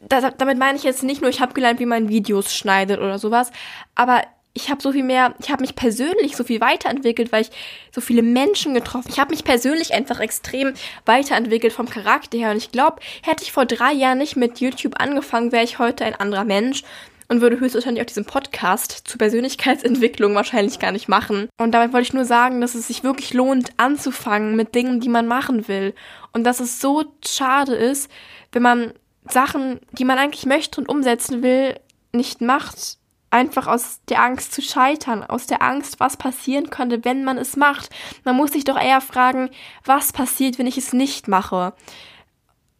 Das, 0.00 0.24
damit 0.38 0.58
meine 0.58 0.78
ich 0.78 0.84
jetzt 0.84 1.02
nicht 1.02 1.20
nur, 1.20 1.30
ich 1.30 1.40
habe 1.40 1.54
gelernt, 1.54 1.80
wie 1.80 1.86
man 1.86 2.08
Videos 2.08 2.54
schneidet 2.54 2.98
oder 2.98 3.18
sowas, 3.18 3.50
aber 3.96 4.22
ich 4.58 4.70
habe 4.70 4.82
so 4.82 4.92
viel 4.92 5.04
mehr, 5.04 5.34
ich 5.40 5.50
habe 5.50 5.60
mich 5.60 5.76
persönlich 5.76 6.36
so 6.36 6.42
viel 6.42 6.60
weiterentwickelt, 6.60 7.30
weil 7.30 7.42
ich 7.42 7.50
so 7.92 8.00
viele 8.00 8.22
Menschen 8.22 8.74
getroffen. 8.74 9.08
Ich 9.08 9.20
habe 9.20 9.30
mich 9.30 9.44
persönlich 9.44 9.94
einfach 9.94 10.18
extrem 10.18 10.74
weiterentwickelt 11.06 11.72
vom 11.72 11.88
Charakter 11.88 12.36
her. 12.36 12.50
Und 12.50 12.56
ich 12.56 12.72
glaube, 12.72 12.96
hätte 13.22 13.44
ich 13.44 13.52
vor 13.52 13.66
drei 13.66 13.92
Jahren 13.92 14.18
nicht 14.18 14.36
mit 14.36 14.58
YouTube 14.60 15.00
angefangen, 15.00 15.52
wäre 15.52 15.62
ich 15.62 15.78
heute 15.78 16.04
ein 16.04 16.16
anderer 16.16 16.44
Mensch 16.44 16.82
und 17.28 17.40
würde 17.40 17.60
höchstwahrscheinlich 17.60 18.02
auch 18.02 18.06
diesen 18.06 18.24
Podcast 18.24 19.02
zur 19.04 19.18
Persönlichkeitsentwicklung 19.18 20.34
wahrscheinlich 20.34 20.80
gar 20.80 20.92
nicht 20.92 21.08
machen. 21.08 21.48
Und 21.58 21.72
damit 21.72 21.92
wollte 21.92 22.08
ich 22.08 22.14
nur 22.14 22.24
sagen, 22.24 22.60
dass 22.60 22.74
es 22.74 22.88
sich 22.88 23.04
wirklich 23.04 23.34
lohnt, 23.34 23.70
anzufangen 23.76 24.56
mit 24.56 24.74
Dingen, 24.74 25.00
die 25.00 25.08
man 25.08 25.28
machen 25.28 25.68
will. 25.68 25.94
Und 26.32 26.44
dass 26.44 26.58
es 26.58 26.80
so 26.80 27.04
schade 27.24 27.74
ist, 27.74 28.10
wenn 28.50 28.62
man 28.62 28.92
Sachen, 29.30 29.78
die 29.92 30.04
man 30.04 30.18
eigentlich 30.18 30.46
möchte 30.46 30.80
und 30.80 30.88
umsetzen 30.88 31.42
will, 31.42 31.78
nicht 32.12 32.40
macht 32.40 32.98
einfach 33.30 33.66
aus 33.66 34.00
der 34.08 34.22
Angst 34.22 34.52
zu 34.52 34.62
scheitern, 34.62 35.22
aus 35.22 35.46
der 35.46 35.62
Angst, 35.62 36.00
was 36.00 36.16
passieren 36.16 36.70
könnte, 36.70 37.04
wenn 37.04 37.24
man 37.24 37.38
es 37.38 37.56
macht. 37.56 37.90
Man 38.24 38.36
muss 38.36 38.52
sich 38.52 38.64
doch 38.64 38.80
eher 38.80 39.00
fragen, 39.00 39.50
was 39.84 40.12
passiert, 40.12 40.58
wenn 40.58 40.66
ich 40.66 40.78
es 40.78 40.92
nicht 40.92 41.28
mache, 41.28 41.74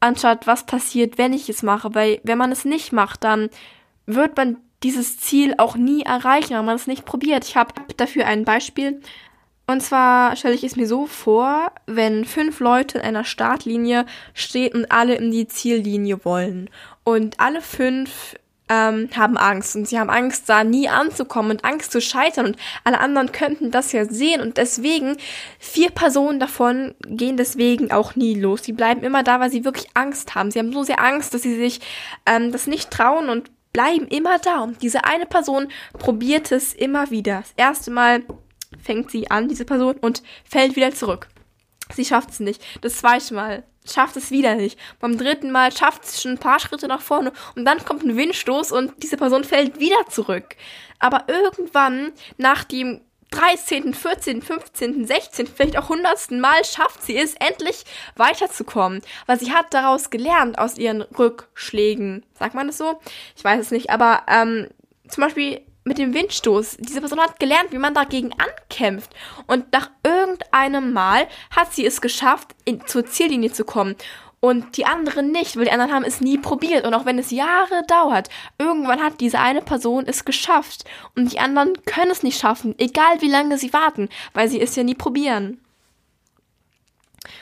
anstatt 0.00 0.46
was 0.46 0.64
passiert, 0.64 1.18
wenn 1.18 1.32
ich 1.32 1.48
es 1.48 1.62
mache, 1.62 1.94
weil 1.94 2.20
wenn 2.22 2.38
man 2.38 2.52
es 2.52 2.64
nicht 2.64 2.92
macht, 2.92 3.24
dann 3.24 3.50
wird 4.06 4.36
man 4.36 4.58
dieses 4.82 5.18
Ziel 5.18 5.54
auch 5.58 5.76
nie 5.76 6.02
erreichen, 6.02 6.56
wenn 6.56 6.64
man 6.64 6.76
es 6.76 6.86
nicht 6.86 7.04
probiert. 7.04 7.44
Ich 7.44 7.56
habe 7.56 7.74
dafür 7.96 8.26
ein 8.26 8.44
Beispiel. 8.44 9.00
Und 9.66 9.82
zwar 9.82 10.34
stelle 10.36 10.54
ich 10.54 10.64
es 10.64 10.76
mir 10.76 10.86
so 10.86 11.04
vor, 11.04 11.72
wenn 11.86 12.24
fünf 12.24 12.60
Leute 12.60 12.98
in 12.98 13.04
einer 13.04 13.24
Startlinie 13.24 14.06
stehen 14.32 14.72
und 14.72 14.90
alle 14.90 15.16
in 15.16 15.30
die 15.30 15.46
Ziellinie 15.46 16.24
wollen. 16.24 16.70
Und 17.04 17.38
alle 17.38 17.60
fünf 17.60 18.36
ähm, 18.68 19.08
haben 19.16 19.36
Angst 19.36 19.76
und 19.76 19.88
sie 19.88 19.98
haben 19.98 20.10
Angst, 20.10 20.48
da 20.48 20.64
nie 20.64 20.88
anzukommen 20.88 21.52
und 21.52 21.64
Angst 21.64 21.92
zu 21.92 22.00
scheitern 22.00 22.46
und 22.46 22.56
alle 22.84 23.00
anderen 23.00 23.32
könnten 23.32 23.70
das 23.70 23.92
ja 23.92 24.04
sehen 24.04 24.40
und 24.40 24.56
deswegen 24.56 25.16
vier 25.58 25.90
Personen 25.90 26.40
davon 26.40 26.94
gehen 27.06 27.36
deswegen 27.36 27.90
auch 27.92 28.16
nie 28.16 28.34
los. 28.34 28.64
Sie 28.64 28.72
bleiben 28.72 29.02
immer 29.02 29.22
da, 29.22 29.40
weil 29.40 29.50
sie 29.50 29.64
wirklich 29.64 29.88
Angst 29.94 30.34
haben. 30.34 30.50
Sie 30.50 30.58
haben 30.58 30.72
so 30.72 30.82
sehr 30.82 31.02
Angst, 31.02 31.34
dass 31.34 31.42
sie 31.42 31.56
sich 31.56 31.80
ähm, 32.26 32.52
das 32.52 32.66
nicht 32.66 32.90
trauen 32.90 33.28
und 33.28 33.50
bleiben 33.72 34.08
immer 34.08 34.38
da. 34.38 34.60
Und 34.60 34.82
diese 34.82 35.04
eine 35.04 35.26
Person 35.26 35.68
probiert 35.92 36.52
es 36.52 36.74
immer 36.74 37.10
wieder. 37.10 37.40
Das 37.40 37.52
erste 37.56 37.90
Mal 37.90 38.22
fängt 38.82 39.10
sie 39.10 39.30
an, 39.30 39.48
diese 39.48 39.64
Person, 39.64 39.96
und 40.00 40.22
fällt 40.44 40.76
wieder 40.76 40.92
zurück. 40.92 41.28
Sie 41.94 42.04
schafft 42.04 42.30
es 42.30 42.40
nicht. 42.40 42.62
Das 42.82 42.96
zweite 42.96 43.34
Mal 43.34 43.62
schafft 43.92 44.16
es 44.16 44.30
wieder 44.30 44.54
nicht. 44.54 44.78
Beim 45.00 45.18
dritten 45.18 45.50
Mal 45.50 45.72
schafft 45.72 46.04
es 46.04 46.20
schon 46.20 46.32
ein 46.32 46.38
paar 46.38 46.60
Schritte 46.60 46.88
nach 46.88 47.00
vorne 47.00 47.32
und 47.56 47.64
dann 47.64 47.84
kommt 47.84 48.04
ein 48.04 48.16
Windstoß 48.16 48.72
und 48.72 49.02
diese 49.02 49.16
Person 49.16 49.44
fällt 49.44 49.80
wieder 49.80 50.06
zurück. 50.08 50.56
Aber 50.98 51.24
irgendwann, 51.28 52.12
nach 52.36 52.64
dem 52.64 53.00
13., 53.30 53.92
14., 53.92 54.42
15., 54.42 55.06
16., 55.06 55.46
vielleicht 55.46 55.76
auch 55.76 55.90
100. 55.90 56.30
Mal 56.32 56.64
schafft 56.64 57.02
sie 57.02 57.16
es, 57.16 57.34
endlich 57.34 57.84
weiterzukommen. 58.16 59.02
Weil 59.26 59.38
sie 59.38 59.52
hat 59.52 59.74
daraus 59.74 60.10
gelernt, 60.10 60.58
aus 60.58 60.78
ihren 60.78 61.02
Rückschlägen. 61.02 62.24
Sagt 62.34 62.54
man 62.54 62.68
das 62.68 62.78
so? 62.78 63.00
Ich 63.36 63.44
weiß 63.44 63.60
es 63.60 63.70
nicht. 63.70 63.90
Aber 63.90 64.22
ähm, 64.28 64.68
zum 65.08 65.22
Beispiel 65.22 65.60
mit 65.88 65.98
dem 65.98 66.14
Windstoß. 66.14 66.76
Diese 66.78 67.00
Person 67.00 67.20
hat 67.20 67.40
gelernt, 67.40 67.72
wie 67.72 67.78
man 67.78 67.94
dagegen 67.94 68.32
ankämpft. 68.38 69.10
Und 69.46 69.72
nach 69.72 69.90
irgendeinem 70.04 70.92
Mal 70.92 71.26
hat 71.50 71.74
sie 71.74 71.84
es 71.84 72.00
geschafft, 72.00 72.54
in, 72.64 72.86
zur 72.86 73.06
Ziellinie 73.06 73.50
zu 73.50 73.64
kommen. 73.64 73.96
Und 74.40 74.76
die 74.76 74.86
anderen 74.86 75.32
nicht, 75.32 75.56
weil 75.56 75.64
die 75.64 75.72
anderen 75.72 75.92
haben 75.92 76.04
es 76.04 76.20
nie 76.20 76.38
probiert. 76.38 76.86
Und 76.86 76.94
auch 76.94 77.06
wenn 77.06 77.18
es 77.18 77.32
Jahre 77.32 77.82
dauert, 77.88 78.28
irgendwann 78.58 79.02
hat 79.02 79.20
diese 79.20 79.40
eine 79.40 79.62
Person 79.62 80.04
es 80.06 80.24
geschafft. 80.24 80.84
Und 81.16 81.32
die 81.32 81.40
anderen 81.40 81.72
können 81.84 82.12
es 82.12 82.22
nicht 82.22 82.38
schaffen, 82.38 82.76
egal 82.78 83.20
wie 83.20 83.30
lange 83.30 83.58
sie 83.58 83.72
warten, 83.72 84.08
weil 84.34 84.48
sie 84.48 84.60
es 84.60 84.76
ja 84.76 84.84
nie 84.84 84.94
probieren. 84.94 85.60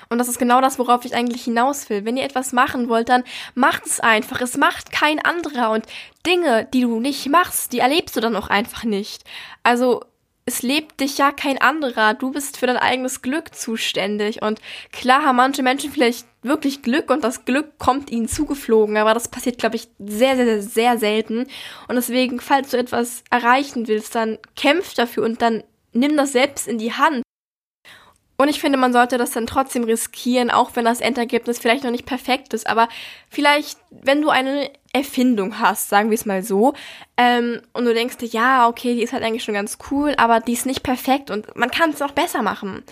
Und 0.08 0.18
das 0.18 0.28
ist 0.28 0.38
genau 0.38 0.60
das, 0.60 0.78
worauf 0.78 1.04
ich 1.04 1.14
eigentlich 1.14 1.44
hinaus 1.44 1.88
will. 1.90 2.04
Wenn 2.04 2.16
ihr 2.16 2.24
etwas 2.24 2.52
machen 2.52 2.88
wollt, 2.88 3.08
dann 3.08 3.24
macht 3.54 3.86
es 3.86 4.00
einfach. 4.00 4.40
Es 4.40 4.56
macht 4.56 4.92
kein 4.92 5.18
anderer. 5.18 5.70
Und 5.70 5.86
Dinge, 6.26 6.68
die 6.72 6.82
du 6.82 7.00
nicht 7.00 7.28
machst, 7.28 7.72
die 7.72 7.80
erlebst 7.80 8.16
du 8.16 8.20
dann 8.20 8.36
auch 8.36 8.48
einfach 8.48 8.84
nicht. 8.84 9.24
Also 9.62 10.02
es 10.48 10.62
lebt 10.62 11.00
dich 11.00 11.18
ja 11.18 11.32
kein 11.32 11.60
anderer. 11.60 12.14
Du 12.14 12.30
bist 12.30 12.56
für 12.56 12.68
dein 12.68 12.76
eigenes 12.76 13.20
Glück 13.20 13.52
zuständig. 13.52 14.42
Und 14.42 14.60
klar 14.92 15.24
haben 15.24 15.36
manche 15.36 15.64
Menschen 15.64 15.90
vielleicht 15.90 16.24
wirklich 16.42 16.82
Glück 16.82 17.10
und 17.10 17.24
das 17.24 17.44
Glück 17.44 17.78
kommt 17.78 18.10
ihnen 18.10 18.28
zugeflogen. 18.28 18.96
Aber 18.96 19.12
das 19.12 19.26
passiert, 19.26 19.58
glaube 19.58 19.74
ich, 19.74 19.88
sehr, 19.98 20.36
sehr, 20.36 20.62
sehr 20.62 20.98
selten. 20.98 21.46
Und 21.88 21.96
deswegen, 21.96 22.38
falls 22.38 22.70
du 22.70 22.78
etwas 22.78 23.24
erreichen 23.28 23.88
willst, 23.88 24.14
dann 24.14 24.38
kämpf 24.54 24.94
dafür 24.94 25.24
und 25.24 25.42
dann 25.42 25.64
nimm 25.92 26.16
das 26.16 26.30
selbst 26.30 26.68
in 26.68 26.78
die 26.78 26.92
Hand. 26.92 27.25
Und 28.36 28.48
ich 28.48 28.60
finde, 28.60 28.78
man 28.78 28.92
sollte 28.92 29.18
das 29.18 29.30
dann 29.30 29.46
trotzdem 29.46 29.84
riskieren, 29.84 30.50
auch 30.50 30.70
wenn 30.74 30.84
das 30.84 31.00
Endergebnis 31.00 31.58
vielleicht 31.58 31.84
noch 31.84 31.90
nicht 31.90 32.06
perfekt 32.06 32.52
ist. 32.52 32.66
Aber 32.66 32.88
vielleicht, 33.30 33.78
wenn 33.90 34.20
du 34.20 34.28
eine 34.28 34.70
Erfindung 34.92 35.58
hast, 35.58 35.88
sagen 35.88 36.10
wir 36.10 36.14
es 36.16 36.26
mal 36.26 36.42
so, 36.42 36.74
ähm, 37.16 37.62
und 37.72 37.84
du 37.86 37.94
denkst 37.94 38.18
dir, 38.18 38.28
ja, 38.28 38.68
okay, 38.68 38.94
die 38.94 39.02
ist 39.02 39.12
halt 39.12 39.22
eigentlich 39.22 39.44
schon 39.44 39.54
ganz 39.54 39.78
cool, 39.90 40.14
aber 40.18 40.40
die 40.40 40.52
ist 40.52 40.66
nicht 40.66 40.82
perfekt 40.82 41.30
und 41.30 41.56
man 41.56 41.70
kann 41.70 41.90
es 41.90 42.00
noch 42.00 42.12
besser 42.12 42.42
machen. 42.42 42.84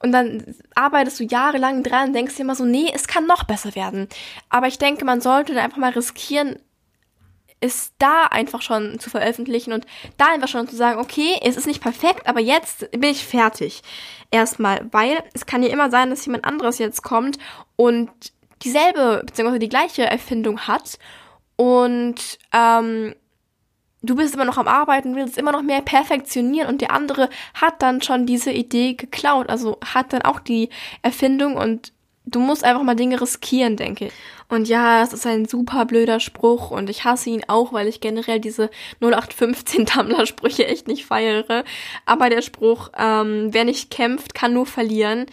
Und 0.00 0.12
dann 0.12 0.44
arbeitest 0.74 1.18
du 1.18 1.24
jahrelang 1.24 1.82
dran 1.82 2.08
und 2.08 2.12
denkst 2.12 2.36
dir 2.36 2.42
immer 2.42 2.54
so, 2.54 2.64
nee, 2.64 2.90
es 2.94 3.08
kann 3.08 3.26
noch 3.26 3.44
besser 3.44 3.74
werden. 3.74 4.08
Aber 4.48 4.68
ich 4.68 4.78
denke, 4.78 5.04
man 5.04 5.20
sollte 5.20 5.60
einfach 5.60 5.78
mal 5.78 5.90
riskieren, 5.90 6.56
ist 7.60 7.94
da 7.98 8.24
einfach 8.24 8.62
schon 8.62 8.98
zu 9.00 9.10
veröffentlichen 9.10 9.72
und 9.72 9.86
da 10.16 10.26
einfach 10.26 10.48
schon 10.48 10.68
zu 10.68 10.76
sagen, 10.76 11.00
okay, 11.00 11.38
es 11.42 11.56
ist 11.56 11.66
nicht 11.66 11.82
perfekt, 11.82 12.26
aber 12.26 12.40
jetzt 12.40 12.90
bin 12.92 13.10
ich 13.10 13.24
fertig. 13.24 13.82
Erstmal, 14.30 14.86
weil 14.92 15.22
es 15.34 15.46
kann 15.46 15.62
ja 15.62 15.70
immer 15.70 15.90
sein, 15.90 16.10
dass 16.10 16.24
jemand 16.24 16.44
anderes 16.44 16.78
jetzt 16.78 17.02
kommt 17.02 17.38
und 17.76 18.10
dieselbe 18.62 19.22
bzw. 19.26 19.58
die 19.58 19.68
gleiche 19.68 20.04
Erfindung 20.04 20.60
hat 20.60 20.98
und 21.56 22.38
ähm, 22.52 23.14
du 24.02 24.14
bist 24.14 24.34
immer 24.34 24.44
noch 24.44 24.58
am 24.58 24.68
Arbeiten, 24.68 25.16
willst 25.16 25.38
immer 25.38 25.52
noch 25.52 25.62
mehr 25.62 25.82
perfektionieren 25.82 26.68
und 26.68 26.80
der 26.80 26.92
andere 26.92 27.28
hat 27.54 27.82
dann 27.82 28.02
schon 28.02 28.26
diese 28.26 28.52
Idee 28.52 28.94
geklaut, 28.94 29.48
also 29.48 29.78
hat 29.84 30.12
dann 30.12 30.22
auch 30.22 30.40
die 30.40 30.68
Erfindung 31.02 31.56
und 31.56 31.92
du 32.30 32.40
musst 32.40 32.64
einfach 32.64 32.82
mal 32.82 32.94
Dinge 32.94 33.20
riskieren, 33.20 33.76
denke 33.76 34.06
ich. 34.06 34.12
Und 34.48 34.68
ja, 34.68 35.02
es 35.02 35.12
ist 35.12 35.26
ein 35.26 35.46
super 35.46 35.84
blöder 35.84 36.20
Spruch 36.20 36.70
und 36.70 36.88
ich 36.88 37.04
hasse 37.04 37.30
ihn 37.30 37.44
auch, 37.48 37.72
weil 37.72 37.86
ich 37.86 38.00
generell 38.00 38.40
diese 38.40 38.70
0815 39.00 39.86
Tumblr-Sprüche 39.86 40.66
echt 40.66 40.88
nicht 40.88 41.04
feiere. 41.04 41.64
Aber 42.06 42.30
der 42.30 42.42
Spruch, 42.42 42.90
ähm, 42.98 43.48
wer 43.52 43.64
nicht 43.64 43.90
kämpft, 43.90 44.34
kann 44.34 44.54
nur 44.54 44.66
verlieren, 44.66 45.26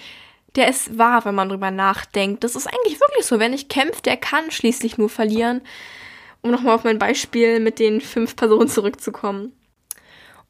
der 0.56 0.70
ist 0.70 0.98
wahr, 0.98 1.26
wenn 1.26 1.36
man 1.36 1.50
drüber 1.50 1.72
nachdenkt. 1.72 2.44
Das 2.44 2.56
ist 2.56 2.68
eigentlich 2.68 3.00
wirklich 3.00 3.26
so. 3.26 3.40
Wer 3.40 3.50
nicht 3.50 3.70
kämpft, 3.70 4.06
der 4.06 4.18
kann 4.18 4.52
schließlich 4.52 4.98
nur 4.98 5.10
verlieren. 5.10 5.62
Um 6.42 6.52
nochmal 6.52 6.76
auf 6.76 6.84
mein 6.84 7.00
Beispiel 7.00 7.60
mit 7.60 7.80
den 7.80 8.02
fünf 8.02 8.36
Personen 8.36 8.70
zurückzukommen. 8.70 9.54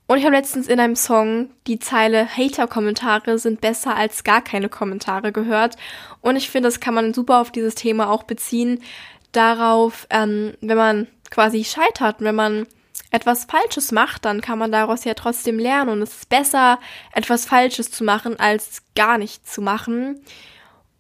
Und 0.08 0.20
ich 0.20 0.26
habe 0.26 0.36
letztens 0.36 0.68
in 0.68 0.80
einem 0.80 0.96
Song 0.96 1.50
die 1.66 1.80
Zeile 1.80 2.28
Hater-Kommentare 2.28 3.40
sind 3.40 3.62
besser 3.62 3.96
als 3.96 4.24
gar 4.24 4.44
keine 4.44 4.70
Kommentare 4.70 5.32
gehört. 5.32 5.78
Und 6.22 6.36
ich 6.36 6.50
finde, 6.50 6.68
das 6.68 6.80
kann 6.80 6.94
man 6.94 7.14
super 7.14 7.40
auf 7.40 7.52
dieses 7.52 7.74
Thema 7.76 8.10
auch 8.12 8.24
beziehen. 8.24 8.84
Darauf, 9.32 10.06
ähm, 10.12 10.54
wenn 10.62 10.78
man 10.78 11.08
quasi 11.32 11.64
scheitert, 11.64 12.18
wenn 12.20 12.36
man 12.36 12.68
etwas 13.10 13.46
Falsches 13.46 13.92
macht, 13.92 14.26
dann 14.26 14.42
kann 14.42 14.60
man 14.60 14.72
daraus 14.72 15.06
ja 15.06 15.16
trotzdem 15.16 15.58
lernen. 15.58 15.90
Und 15.90 16.02
es 16.04 16.16
ist 16.18 16.30
besser, 16.30 16.80
etwas 17.14 17.46
Falsches 17.46 17.90
zu 17.90 18.04
machen, 18.04 18.40
als 18.40 18.84
gar 18.96 19.18
nicht 19.18 19.48
zu 19.48 19.62
machen. 19.62 20.22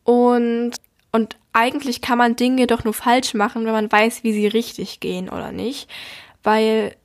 Und, 0.03 0.71
und 1.12 1.38
eigentlich 1.53 2.01
kann 2.01 2.17
man 2.17 2.35
Dinge 2.35 2.65
doch 2.65 2.83
nur 2.83 2.93
falsch 2.93 3.35
machen, 3.35 3.65
wenn 3.65 3.74
man 3.74 3.91
weiß, 3.91 4.24
wie 4.24 4.33
sie 4.33 4.47
richtig 4.47 5.00
gehen 5.00 5.29
oder 5.29 5.51
nicht. 5.51 5.89
Weil 6.41 6.95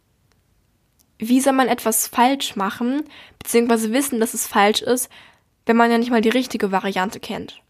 wie 1.21 1.41
soll 1.41 1.53
man 1.53 1.69
etwas 1.69 2.07
falsch 2.07 2.57
machen, 2.57 3.05
beziehungsweise 3.39 3.93
wissen, 3.93 4.21
dass 4.21 4.35
es 4.35 4.47
falsch 4.47 4.83
ist, 4.83 5.11
wenn 5.67 5.77
man 5.77 5.91
ja 5.91 5.99
nicht 5.99 6.11
mal 6.11 6.21
die 6.21 6.29
richtige 6.31 6.73
Variante 6.73 7.21
kennt. 7.21 7.63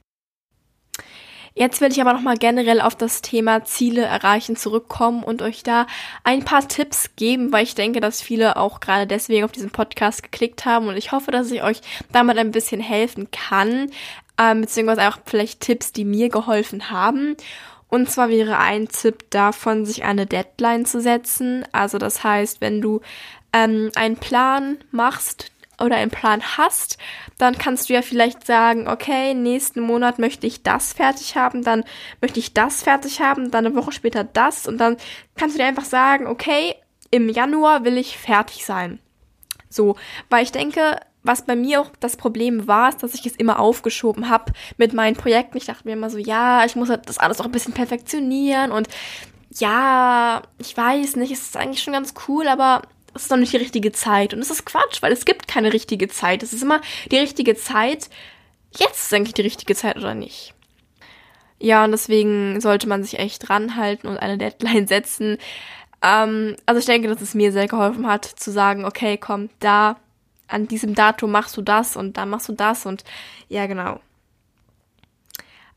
Jetzt 1.54 1.80
will 1.80 1.90
ich 1.90 2.00
aber 2.00 2.12
nochmal 2.12 2.37
generell 2.37 2.80
auf 2.80 2.95
das 2.95 3.23
Thema 3.23 3.64
Ziele 3.64 4.02
erreichen 4.02 4.54
zurückkommen 4.54 5.25
und 5.25 5.42
euch 5.42 5.62
da 5.62 5.87
ein 6.23 6.45
paar 6.45 6.66
Tipps 6.69 7.11
geben, 7.16 7.52
weil 7.52 7.64
ich 7.64 7.75
denke, 7.75 8.00
dass 8.00 8.23
viele 8.23 8.57
auch 8.57 8.78
gerade 8.78 9.07
deswegen 9.07 9.45
auf 9.45 9.52
diesen 9.52 9.71
Podcast 9.71 10.23
geklickt 10.23 10.64
haben 10.64 10.87
und 10.87 10.97
ich 10.97 11.11
hoffe, 11.11 11.33
dass 11.33 11.50
ich 11.50 11.62
euch 11.62 11.80
damit 12.12 12.38
ein 12.38 12.52
bisschen 12.52 12.80
helfen 12.80 13.30
kann, 13.33 13.90
ähm, 14.38 14.61
beziehungsweise 14.61 15.09
auch 15.09 15.19
vielleicht 15.26 15.61
Tipps, 15.61 15.92
die 15.92 16.04
mir 16.04 16.28
geholfen 16.28 16.90
haben. 16.90 17.37
Und 17.88 18.09
zwar 18.09 18.28
wäre 18.28 18.59
ein 18.59 18.87
Tipp 18.87 19.28
davon, 19.30 19.85
sich 19.85 20.04
eine 20.04 20.25
Deadline 20.25 20.87
zu 20.87 21.00
setzen. 21.00 21.64
Also 21.73 21.99
das 21.99 22.23
heißt, 22.23 22.61
wenn 22.61 22.80
du 22.80 23.00
ähm, 23.52 23.90
einen 23.95 24.16
Plan 24.16 24.78
machst 24.90 25.52
oder 25.80 25.97
einen 25.97 26.11
Plan 26.11 26.42
hast, 26.57 26.99
dann 27.38 27.57
kannst 27.57 27.88
du 27.88 27.95
ja 27.95 28.02
vielleicht 28.02 28.47
sagen, 28.47 28.87
okay, 28.87 29.35
nächsten 29.35 29.80
Monat 29.80 30.19
möchte 30.19 30.47
ich 30.47 30.62
das 30.62 30.92
fertig 30.92 31.37
haben, 31.37 31.64
dann 31.64 31.85
möchte 32.21 32.38
ich 32.38 32.52
das 32.52 32.83
fertig 32.83 33.21
haben, 33.21 33.50
dann 33.50 33.66
eine 33.66 33.75
Woche 33.75 33.92
später 33.92 34.25
das 34.25 34.66
und 34.66 34.78
dann 34.78 34.97
kannst 35.37 35.57
du 35.57 35.61
dir 35.61 35.66
einfach 35.66 35.85
sagen, 35.85 36.26
okay, 36.26 36.75
im 37.11 37.28
Januar 37.28 37.85
will 37.85 37.97
ich 37.97 38.19
fertig 38.19 38.64
sein. 38.64 39.00
So, 39.69 39.97
weil 40.28 40.42
ich 40.42 40.52
denke, 40.52 41.00
was 41.23 41.45
bei 41.45 41.57
mir 41.57 41.80
auch 41.80 41.90
das 42.00 42.16
Problem 42.16 42.66
war, 42.66 42.88
ist, 42.88 43.02
dass 43.02 43.14
ich 43.14 43.26
es 43.26 43.37
immer 43.37 43.59
aufgeschoben 43.59 44.28
habe 44.28 44.52
mit 44.78 44.95
meinen 44.95 45.16
Projekten. 45.16 45.59
Ich 45.59 45.66
dachte 45.66 45.87
mir 45.87 45.92
immer 45.92 46.11
so, 46.11 46.19
ja, 46.19 46.64
ich 46.64 46.76
muss 46.76 46.88
das 46.88 47.19
alles 47.19 47.40
auch 47.40 47.45
ein 47.45 47.52
bisschen 47.52 47.75
perfektionieren 47.75 48.73
und 48.73 48.88
ja, 49.52 50.42
ich 50.59 50.76
weiß 50.76 51.16
nicht, 51.16 51.33
es 51.33 51.42
ist 51.42 51.57
eigentlich 51.57 51.83
schon 51.83 51.92
ganz 51.92 52.14
cool, 52.28 52.47
aber 52.47 52.83
es 53.14 53.23
ist 53.23 53.31
noch 53.31 53.38
nicht 53.38 53.52
die 53.52 53.59
richtige 53.59 53.93
Zeit. 53.93 54.35
Und 54.35 54.40
es 54.40 54.50
ist 54.50 54.64
Quatsch, 54.64 55.02
weil 55.02 55.12
es 55.12 55.25
gibt 55.25 55.49
keine 55.49 55.73
richtige 55.73 56.09
Zeit. 56.09 56.43
Es 56.43 56.52
ist 56.52 56.62
immer 56.62 56.81
die 57.11 57.19
richtige 57.19 57.55
Zeit. 57.55 58.09
Jetzt 58.76 59.05
ist 59.05 59.14
eigentlich 59.14 59.35
die 59.35 59.43
richtige 59.43 59.75
Zeit 59.75 59.97
oder 59.97 60.14
nicht. 60.14 60.55
Ja, 61.59 61.85
und 61.85 61.90
deswegen 61.90 62.61
sollte 62.61 62.88
man 62.88 63.02
sich 63.02 63.19
echt 63.19 63.50
ranhalten 63.50 64.09
und 64.09 64.17
eine 64.17 64.38
Deadline 64.38 64.87
setzen. 64.88 65.38
Ähm, 66.02 66.57
also 66.67 66.79
ich 66.79 66.87
denke, 66.87 67.09
dass 67.09 67.21
es 67.21 67.35
mir 67.35 67.52
sehr 67.52 67.69
geholfen 67.69 68.07
hat, 68.07 68.25
zu 68.25 68.50
sagen, 68.50 68.85
okay, 68.85 69.19
komm, 69.19 69.50
da, 69.61 69.97
an 70.49 70.67
diesem 70.67 70.95
Datum 70.95 71.31
machst 71.31 71.57
du 71.57 71.62
das 71.62 71.97
und 71.97 72.17
dann 72.17 72.31
machst 72.31 72.49
du 72.49 72.52
das 72.52 72.87
und 72.87 73.05
ja, 73.49 73.67
genau. 73.67 74.00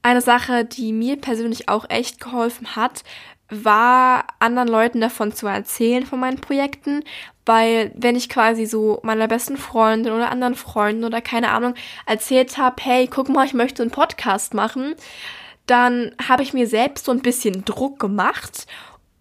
Eine 0.01 0.21
Sache, 0.21 0.65
die 0.65 0.93
mir 0.93 1.17
persönlich 1.17 1.69
auch 1.69 1.89
echt 1.89 2.19
geholfen 2.19 2.75
hat, 2.75 3.03
war, 3.53 4.25
anderen 4.39 4.67
Leuten 4.67 5.01
davon 5.01 5.33
zu 5.33 5.47
erzählen 5.47 6.05
von 6.05 6.19
meinen 6.19 6.41
Projekten, 6.41 7.03
weil 7.45 7.91
wenn 7.95 8.15
ich 8.15 8.29
quasi 8.29 8.65
so 8.65 8.99
meiner 9.03 9.27
besten 9.27 9.57
Freundin 9.57 10.13
oder 10.13 10.31
anderen 10.31 10.55
Freunden 10.55 11.03
oder 11.03 11.21
keine 11.21 11.51
Ahnung 11.51 11.75
erzählt 12.05 12.57
habe, 12.57 12.75
hey, 12.81 13.07
guck 13.07 13.29
mal, 13.29 13.45
ich 13.45 13.53
möchte 13.53 13.81
einen 13.83 13.91
Podcast 13.91 14.53
machen, 14.53 14.95
dann 15.65 16.13
habe 16.27 16.43
ich 16.43 16.53
mir 16.53 16.67
selbst 16.67 17.05
so 17.05 17.11
ein 17.11 17.21
bisschen 17.21 17.65
Druck 17.65 17.99
gemacht, 17.99 18.67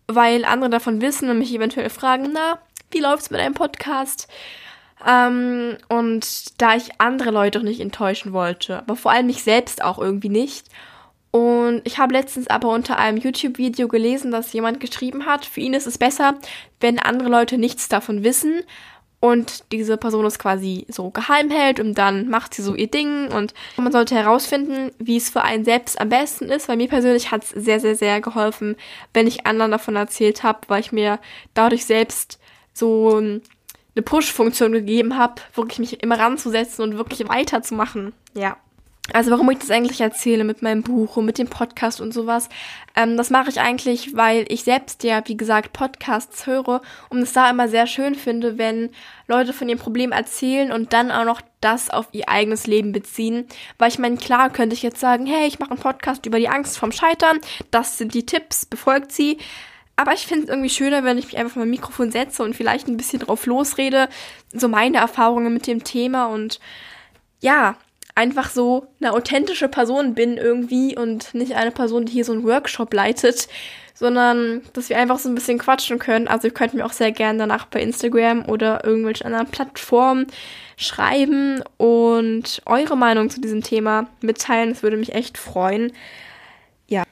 weil 0.07 0.45
andere 0.45 0.71
davon 0.71 1.01
wissen 1.01 1.29
und 1.29 1.39
mich 1.39 1.55
eventuell 1.55 1.91
fragen, 1.91 2.31
na, 2.33 2.59
wie 2.91 3.01
läuft's 3.01 3.31
mit 3.31 3.41
deinem 3.41 3.55
Podcast? 3.55 4.29
Ähm, 5.07 5.77
und 5.89 6.61
da 6.61 6.77
ich 6.77 7.01
andere 7.01 7.31
Leute 7.31 7.59
auch 7.59 7.65
nicht 7.65 7.81
enttäuschen 7.81 8.33
wollte, 8.33 8.79
aber 8.79 8.97
vor 8.97 9.11
allem 9.11 9.27
mich 9.27 9.43
selbst 9.43 9.83
auch 9.83 9.99
irgendwie 9.99 10.29
nicht, 10.29 10.69
und 11.33 11.83
ich 11.85 11.99
habe 11.99 12.13
letztens 12.13 12.47
aber 12.47 12.69
unter 12.69 12.99
einem 12.99 13.19
YouTube-Video 13.19 13.89
gelesen, 13.89 14.31
dass 14.31 14.53
jemand 14.53 14.79
geschrieben 14.79 15.27
hat, 15.27 15.45
für 15.45 15.61
ihn 15.61 15.75
ist 15.75 15.87
es 15.87 15.99
besser, 15.99 16.35
wenn 16.79 16.99
andere 17.01 17.29
Leute 17.29 17.59
nichts 17.59 17.89
davon 17.89 18.23
wissen. 18.23 18.63
und 19.23 19.71
diese 19.71 19.97
Person 19.99 20.27
es 20.27 20.41
quasi 20.41 20.85
so 20.89 21.11
geheim 21.11 21.49
hält 21.49 21.79
und 21.79 21.95
dann 21.95 22.29
macht 22.29 22.55
sie 22.55 22.63
so 22.63 22.75
ihr 22.75 22.89
Ding 22.89 23.31
und 23.31 23.55
man 23.77 23.93
sollte 23.93 24.17
herausfinden, 24.17 24.91
wie 24.99 25.17
es 25.17 25.31
für 25.31 25.43
einen 25.43 25.65
selbst 25.65 26.01
am 26.01 26.09
besten 26.09 26.47
ist. 26.47 26.69
Weil 26.69 26.77
mir 26.77 26.89
persönlich 26.89 27.31
hat 27.31 27.45
es 27.45 27.51
sehr, 27.51 27.79
sehr, 27.79 27.95
sehr 27.95 28.21
geholfen, 28.21 28.75
wenn 29.15 29.29
ich 29.29 29.47
anderen 29.47 29.71
davon 29.71 29.95
erzählt 29.95 30.43
habe, 30.43 30.59
weil 30.67 30.81
ich 30.81 30.91
mir 30.91 31.21
dadurch 31.55 31.85
selbst 31.85 32.41
so 32.73 33.17
eine 33.17 34.03
Push-Funktion 34.05 34.73
gegeben 34.73 35.17
habe, 35.17 35.41
wirklich 35.55 35.79
mich 35.79 36.03
immer 36.03 36.19
ranzusetzen 36.19 36.83
und 36.83 36.97
wirklich 36.97 37.29
weiterzumachen. 37.29 38.15
Ja. 38.35 38.57
Also 39.13 39.33
warum 39.33 39.51
ich 39.51 39.59
das 39.59 39.71
eigentlich 39.71 40.01
erzähle 40.01 40.45
mit 40.45 40.63
meinem 40.63 40.83
Buch 40.83 41.17
und 41.17 41.25
mit 41.25 41.37
dem 41.37 41.49
Podcast 41.49 42.01
und 42.01 42.15
sowas, 42.15 42.49
ähm, 42.95 43.17
das 43.17 43.31
mache 43.31 43.51
ich 43.51 43.61
eigentlich, 43.61 44.17
weil 44.17 44.45
ich 44.49 44.63
selbst 44.63 45.03
ja, 45.03 45.23
wie 45.27 45.37
gesagt, 45.37 45.73
Podcasts 45.73 46.47
höre 46.47 46.81
und 47.09 47.19
es 47.19 47.33
da 47.33 47.51
immer 47.51 47.69
sehr 47.69 47.89
schön 47.89 48.15
finde, 48.15 48.59
wenn 48.59 48.91
Leute 49.27 49.53
von 49.53 49.69
ihrem 49.69 49.81
Problem 49.81 50.13
erzählen 50.13 50.71
und 50.71 50.93
dann 50.93 51.11
auch 51.11 51.25
noch 51.25 51.41
das 51.61 51.91
auf 51.91 52.07
ihr 52.13 52.29
eigenes 52.29 52.69
Leben 52.69 52.93
beziehen. 52.93 53.49
Weil 53.77 53.89
ich 53.89 53.99
meine, 53.99 54.19
klar 54.19 54.51
könnte 54.51 54.75
ich 54.75 54.83
jetzt 54.83 55.01
sagen, 55.01 55.27
hey, 55.27 55.49
ich 55.49 55.59
mache 55.59 55.73
einen 55.73 55.81
Podcast 55.81 56.25
über 56.25 56.39
die 56.39 56.49
Angst 56.49 56.79
vom 56.79 56.93
Scheitern, 56.93 57.41
das 57.73 57.99
sind 57.99 58.15
die 58.15 58.25
Tipps, 58.25 58.67
befolgt 58.67 59.11
sie. 59.11 59.39
Aber 59.97 60.15
ich 60.15 60.27
finde 60.27 60.45
es 60.45 60.49
irgendwie 60.49 60.71
schöner, 60.71 61.03
wenn 61.03 61.19
ich 61.19 61.27
mich 61.27 61.39
einfach 61.39 61.57
mal 61.57 61.67
Mikrofon 61.67 62.13
setze 62.13 62.45
und 62.45 62.55
vielleicht 62.55 62.87
ein 62.87 62.97
bisschen 62.97 63.19
drauf 63.19 63.47
losrede, 63.47 64.09
so 64.53 64.69
meine 64.69 64.99
Erfahrungen 64.99 65.53
mit 65.53 65.67
dem 65.67 65.83
Thema 65.83 66.27
und 66.27 66.61
ja, 67.41 67.77
einfach 68.15 68.51
so 68.51 68.87
eine 69.01 69.13
authentische 69.13 69.69
Person 69.69 70.15
bin 70.15 70.37
irgendwie 70.37 70.97
und 70.97 71.35
nicht 71.35 71.55
eine 71.55 71.71
Person, 71.71 72.05
die 72.05 72.13
hier 72.13 72.25
so 72.25 72.33
einen 72.33 72.45
Workshop 72.45 72.93
leitet, 72.93 73.49
sondern 73.95 74.63
dass 74.73 74.89
wir 74.89 74.99
einfach 74.99 75.19
so 75.19 75.29
ein 75.29 75.35
bisschen 75.35 75.59
quatschen 75.59 75.99
können. 75.99 76.29
Also 76.29 76.49
ihr 76.49 76.55
könnt 76.55 76.75
mir 76.75 76.85
auch 76.85 76.93
sehr 76.93 77.13
gerne 77.13 77.39
danach 77.39 77.67
bei 77.67 77.81
Instagram 77.81 78.45
oder 78.47 78.85
irgendwelchen 78.85 79.27
anderen 79.27 79.47
Plattformen 79.47 80.27
schreiben 80.77 81.63
und 81.79 82.63
eure 82.67 82.97
Meinung 82.97 83.31
zu 83.31 83.41
diesem 83.41 83.63
Thema 83.63 84.09
mitteilen. 84.21 84.71
Das 84.71 84.83
würde 84.83 84.97
mich 84.97 85.15
echt 85.15 85.39
freuen. 85.39 85.93
Ja, 86.89 87.05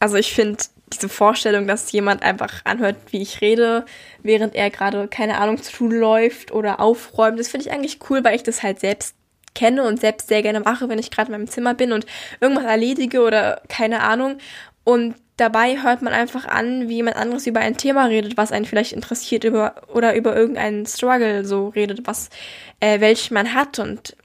also 0.00 0.16
ich 0.16 0.32
finde 0.32 0.58
diese 0.92 1.08
Vorstellung, 1.08 1.66
dass 1.66 1.92
jemand 1.92 2.22
einfach 2.22 2.64
anhört, 2.64 2.96
wie 3.10 3.20
ich 3.20 3.40
rede, 3.40 3.84
während 4.22 4.54
er 4.54 4.70
gerade 4.70 5.06
keine 5.06 5.38
Ahnung 5.38 5.62
zu 5.62 5.70
tun 5.70 5.90
läuft 5.90 6.50
oder 6.50 6.80
aufräumt, 6.80 7.38
das 7.38 7.48
finde 7.48 7.66
ich 7.66 7.72
eigentlich 7.72 7.98
cool, 8.08 8.24
weil 8.24 8.36
ich 8.36 8.42
das 8.42 8.62
halt 8.62 8.80
selbst 8.80 9.14
kenne 9.58 9.82
und 9.82 10.00
selbst 10.00 10.28
sehr 10.28 10.42
gerne 10.42 10.60
mache, 10.60 10.88
wenn 10.88 11.00
ich 11.00 11.10
gerade 11.10 11.28
in 11.28 11.32
meinem 11.32 11.48
Zimmer 11.48 11.74
bin 11.74 11.92
und 11.92 12.06
irgendwas 12.40 12.64
erledige 12.64 13.22
oder 13.22 13.60
keine 13.68 14.02
Ahnung. 14.02 14.38
Und 14.84 15.16
dabei 15.36 15.82
hört 15.82 16.00
man 16.00 16.12
einfach 16.12 16.46
an, 16.46 16.88
wie 16.88 16.96
jemand 16.96 17.16
anderes 17.16 17.46
über 17.46 17.60
ein 17.60 17.76
Thema 17.76 18.06
redet, 18.06 18.36
was 18.36 18.52
einen 18.52 18.66
vielleicht 18.66 18.92
interessiert 18.92 19.42
über 19.42 19.74
oder 19.92 20.14
über 20.14 20.36
irgendeinen 20.36 20.86
Struggle 20.86 21.44
so 21.44 21.68
redet, 21.68 22.06
was 22.06 22.30
äh, 22.78 23.00
welchen 23.00 23.34
man 23.34 23.52
hat 23.52 23.78
und 23.80 24.16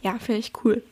ja, 0.00 0.16
finde 0.18 0.40
ich 0.40 0.52
cool. 0.64 0.82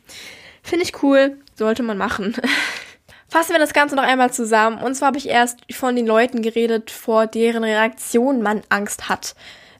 Finde 0.62 0.84
ich 0.84 1.02
cool, 1.02 1.38
sollte 1.54 1.82
man 1.82 1.98
machen. 1.98 2.36
Fassen 3.28 3.52
wir 3.52 3.60
das 3.60 3.72
Ganze 3.72 3.94
noch 3.94 4.02
einmal 4.02 4.32
zusammen. 4.32 4.78
Und 4.78 4.94
zwar 4.96 5.08
habe 5.08 5.18
ich 5.18 5.28
erst 5.28 5.60
von 5.72 5.94
den 5.94 6.06
Leuten 6.06 6.42
geredet, 6.42 6.90
vor 6.90 7.28
deren 7.28 7.62
Reaktion 7.62 8.42
man 8.42 8.62
Angst 8.68 9.08
hat. 9.08 9.36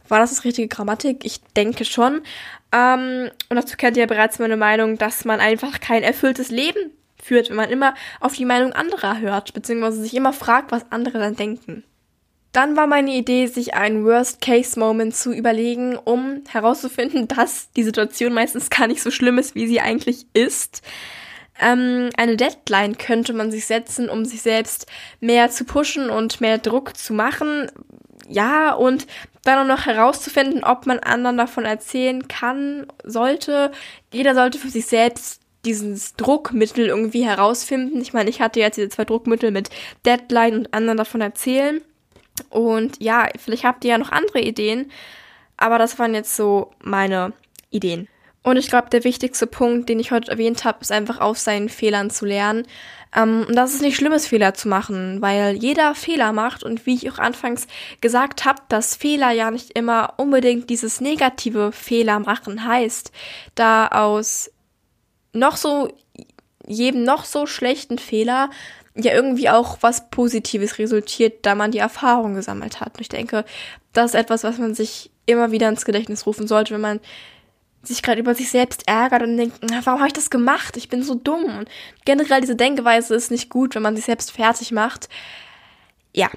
War 0.09 0.21
das 0.21 0.31
das 0.31 0.45
richtige 0.45 0.69
Grammatik? 0.69 1.25
Ich 1.25 1.41
denke 1.57 1.85
schon. 1.85 2.23
Ähm, 2.73 3.31
und 3.49 3.57
dazu 3.57 3.77
kennt 3.77 3.97
ihr 3.97 4.03
ja 4.03 4.07
bereits 4.07 4.39
meine 4.39 4.57
Meinung, 4.57 4.99
dass 4.99 5.25
man 5.25 5.41
einfach 5.41 5.81
kein 5.81 6.03
erfülltes 6.03 6.51
Leben 6.51 6.93
führt, 7.23 7.51
wenn 7.51 7.57
man 7.57 7.71
immer 7.71 7.95
auf 8.21 8.35
die 8.35 8.45
Meinung 8.45 8.73
anderer 8.73 9.21
hört, 9.21 9.53
beziehungsweise 9.55 10.03
sich 10.03 10.15
immer 10.15 10.33
fragt, 10.33 10.73
was 10.73 10.91
andere 10.91 11.19
dann 11.19 11.37
denken. 11.37 11.85
Dann 12.53 12.77
war 12.77 12.89
meine 12.89 13.15
Idee, 13.15 13.47
sich 13.47 13.75
einen 13.75 14.05
Worst-Case-Moment 14.05 15.15
zu 15.15 15.33
überlegen, 15.33 15.97
um 15.97 16.43
herauszufinden, 16.49 17.29
dass 17.37 17.71
die 17.73 17.85
Situation 17.85 18.33
meistens 18.33 18.71
gar 18.71 18.87
nicht 18.87 19.03
so 19.03 19.11
schlimm 19.11 19.39
ist, 19.39 19.55
wie 19.55 19.67
sie 19.67 19.81
eigentlich 19.81 20.27
ist. 20.33 20.83
Ähm, 21.61 22.09
eine 22.17 22.37
Deadline 22.37 22.97
könnte 22.97 23.35
man 23.35 23.51
sich 23.51 23.67
setzen, 23.67 24.09
um 24.09 24.25
sich 24.25 24.43
selbst 24.43 24.87
mehr 25.21 25.51
zu 25.51 25.65
pushen 25.65 26.11
und 26.11 26.41
mehr 26.41 26.59
Druck 26.59 26.97
zu 26.97 27.13
machen. 27.13 27.71
Ja, 28.29 28.73
und 28.73 29.07
dann 29.43 29.59
auch 29.59 29.77
noch 29.77 29.87
herauszufinden, 29.87 30.65
ob 30.65 30.87
man 30.87 30.99
anderen 30.99 31.37
davon 31.37 31.65
erzählen 31.65 32.29
kann, 32.29 32.87
sollte. 33.05 33.73
Jeder 34.13 34.35
sollte 34.35 34.59
für 34.59 34.71
sich 34.71 34.87
selbst 34.87 35.41
dieses 35.65 36.15
Druckmittel 36.15 36.87
irgendwie 36.87 37.25
herausfinden. 37.25 38.01
Ich 38.01 38.13
meine, 38.13 38.31
ich 38.31 38.41
hatte 38.41 38.61
jetzt 38.61 38.77
diese 38.77 38.89
zwei 38.89 39.05
Druckmittel 39.05 39.51
mit 39.51 39.71
Deadline 40.07 40.59
und 40.59 40.75
anderen 40.75 40.99
davon 40.99 41.21
erzählen. 41.21 41.81
Und 42.49 43.03
ja, 43.03 43.29
vielleicht 43.39 43.65
habt 43.65 43.85
ihr 43.85 43.91
ja 43.91 43.99
noch 43.99 44.13
andere 44.13 44.41
Ideen, 44.41 44.91
aber 45.57 45.79
das 45.79 45.99
waren 45.99 46.15
jetzt 46.15 46.37
so 46.37 46.73
meine 46.81 47.35
Ideen. 47.71 48.09
Und 48.43 48.57
ich 48.57 48.69
glaube, 48.69 48.89
der 48.89 49.05
wichtigste 49.05 49.47
Punkt, 49.47 49.91
den 49.91 50.01
ich 50.01 50.13
heute 50.13 50.31
erwähnt 50.31 50.65
habe, 50.65 50.79
ist 50.81 50.93
einfach 50.93 51.21
aus 51.21 51.45
seinen 51.45 51.69
Fehlern 51.69 52.09
zu 52.09 52.25
lernen. 52.25 52.67
Ähm, 53.15 53.45
und 53.49 53.57
das 53.57 53.75
ist 53.75 53.83
nicht 53.83 53.97
schlimmes, 53.97 54.27
Fehler 54.27 54.55
zu 54.55 54.69
machen, 54.69 55.21
weil 55.21 55.57
jeder 55.57 55.95
Fehler 55.95 56.33
macht. 56.33 56.63
Und 56.63 56.87
wie 56.87 56.95
ich 56.95 57.11
auch 57.11 57.19
anfangs 57.19 57.67
gesagt 58.01 58.45
habe, 58.45 58.63
dass 58.69 58.97
Fehler 58.97 59.31
ja 59.31 59.51
nicht 59.51 59.71
immer 59.77 60.15
unbedingt 60.17 60.71
dieses 60.71 61.01
negative 61.01 61.73
Fehler 61.73 62.19
machen 62.21 62.65
heißt, 62.65 63.13
da 63.55 63.89
aus 63.89 64.51
noch 65.33 65.57
so 65.57 65.93
jedem 66.67 67.05
noch 67.05 67.25
so 67.25 67.47
schlechten 67.47 67.99
Fehler 67.99 68.51
ja 68.95 69.13
irgendwie 69.13 69.49
auch 69.49 69.79
was 69.81 70.11
Positives 70.11 70.79
resultiert, 70.79 71.47
da 71.47 71.55
man 71.55 71.71
die 71.71 71.79
Erfahrung 71.79 72.35
gesammelt 72.35 72.81
hat. 72.81 72.95
Und 72.95 73.01
ich 73.01 73.09
denke, 73.09 73.45
das 73.93 74.11
ist 74.11 74.15
etwas, 74.15 74.45
was 74.45 74.59
man 74.59 74.75
sich 74.75 75.11
immer 75.27 75.53
wieder 75.53 75.69
ins 75.69 75.85
Gedächtnis 75.85 76.27
rufen 76.27 76.47
sollte, 76.47 76.75
wenn 76.75 76.81
man 76.81 77.01
sich 77.83 78.03
gerade 78.03 78.21
über 78.21 78.35
sich 78.35 78.51
selbst 78.51 78.87
ärgert 78.87 79.23
und 79.23 79.37
denkt, 79.37 79.59
warum 79.85 80.01
habe 80.01 80.09
ich 80.09 80.13
das 80.13 80.31
gemacht? 80.31 80.77
Ich 80.77 80.89
bin 80.89 81.03
so 81.03 81.15
dumm. 81.15 81.45
Und 81.45 81.69
generell 82.05 82.41
diese 82.41 82.57
Denkweise 82.57 83.15
ist 83.15 83.31
nicht 83.31 83.49
gut, 83.49 83.75
wenn 83.75 83.83
man 83.83 83.97
sich 83.97 84.05
selbst 84.05 84.33
fertig 84.33 84.73
macht. 84.73 85.09
Ja, 86.13 86.29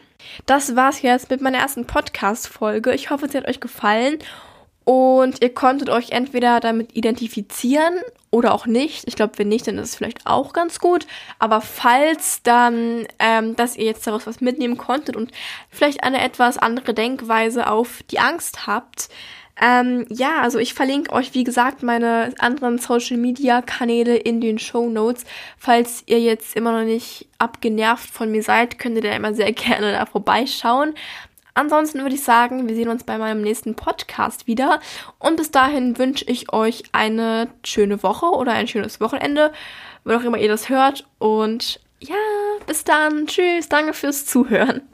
das 0.46 0.76
war's 0.76 1.02
jetzt 1.02 1.30
mit 1.30 1.42
meiner 1.42 1.58
ersten 1.58 1.86
Podcast-Folge. 1.86 2.94
Ich 2.94 3.10
hoffe, 3.10 3.28
sie 3.28 3.38
hat 3.38 3.48
euch 3.48 3.60
gefallen 3.60 4.20
und 4.86 5.42
ihr 5.42 5.54
konntet 5.54 5.90
euch 5.90 6.12
entweder 6.12 6.60
damit 6.60 6.96
identifizieren 6.96 7.94
oder 8.32 8.54
auch 8.54 8.66
nicht. 8.66 9.08
Ich 9.08 9.16
glaube, 9.16 9.38
wenn 9.38 9.48
nicht, 9.48 9.68
dann 9.68 9.78
ist 9.78 9.90
es 9.90 9.96
vielleicht 9.96 10.26
auch 10.26 10.54
ganz 10.54 10.80
gut. 10.80 11.06
Aber 11.40 11.62
falls 11.62 12.42
dann, 12.44 13.08
ähm, 13.20 13.56
dass 13.56 13.78
ihr 13.78 13.86
jetzt 13.86 14.06
daraus 14.08 14.28
was 14.28 14.42
mitnehmen 14.42 14.78
konntet 14.78 15.16
und 15.16 15.32
vielleicht 15.70 16.04
eine 16.04 16.22
etwas 16.22 16.58
andere 16.58 16.94
Denkweise 16.94 17.68
auf 17.68 18.04
die 18.10 18.20
Angst 18.20 18.68
habt, 18.68 19.10
ähm, 19.62 20.06
ja, 20.10 20.42
also 20.42 20.58
ich 20.58 20.74
verlinke 20.74 21.14
euch, 21.14 21.34
wie 21.34 21.44
gesagt, 21.44 21.84
meine 21.84 22.34
anderen 22.40 22.80
Social 22.80 23.18
Media 23.18 23.62
Kanäle 23.62 24.16
in 24.16 24.42
den 24.42 24.58
Show 24.58 24.90
Notes. 24.90 25.26
Falls 25.58 26.04
ihr 26.08 26.20
jetzt 26.20 26.56
immer 26.56 26.72
noch 26.72 26.86
nicht 26.86 27.28
abgenervt 27.38 28.10
von 28.10 28.32
mir 28.32 28.42
seid, 28.42 28.80
könnt 28.80 28.96
ihr 28.96 29.04
da 29.04 29.16
immer 29.16 29.34
sehr 29.34 29.52
gerne 29.54 29.92
da 29.92 30.06
vorbeischauen. 30.06 30.96
Ansonsten 31.56 32.02
würde 32.02 32.16
ich 32.16 32.24
sagen, 32.24 32.68
wir 32.68 32.76
sehen 32.76 32.90
uns 32.90 33.04
bei 33.04 33.20
meinem 33.20 33.42
nächsten 33.42 33.76
Podcast 33.76 34.48
wieder. 34.48 34.80
Und 35.20 35.36
bis 35.36 35.52
dahin 35.52 36.00
wünsche 36.00 36.26
ich 36.26 36.52
euch 36.52 36.84
eine 36.92 37.48
schöne 37.64 38.02
Woche 38.02 38.26
oder 38.26 38.54
ein 38.54 38.68
schönes 38.68 39.00
Wochenende, 39.00 39.52
wo 40.04 40.14
auch 40.14 40.24
immer 40.24 40.40
ihr 40.40 40.48
das 40.48 40.70
hört. 40.70 41.08
Und 41.20 41.80
ja, 42.00 42.16
bis 42.66 42.84
dann. 42.84 43.28
Tschüss. 43.28 43.70
Danke 43.70 43.94
fürs 43.94 44.26
Zuhören. 44.26 44.93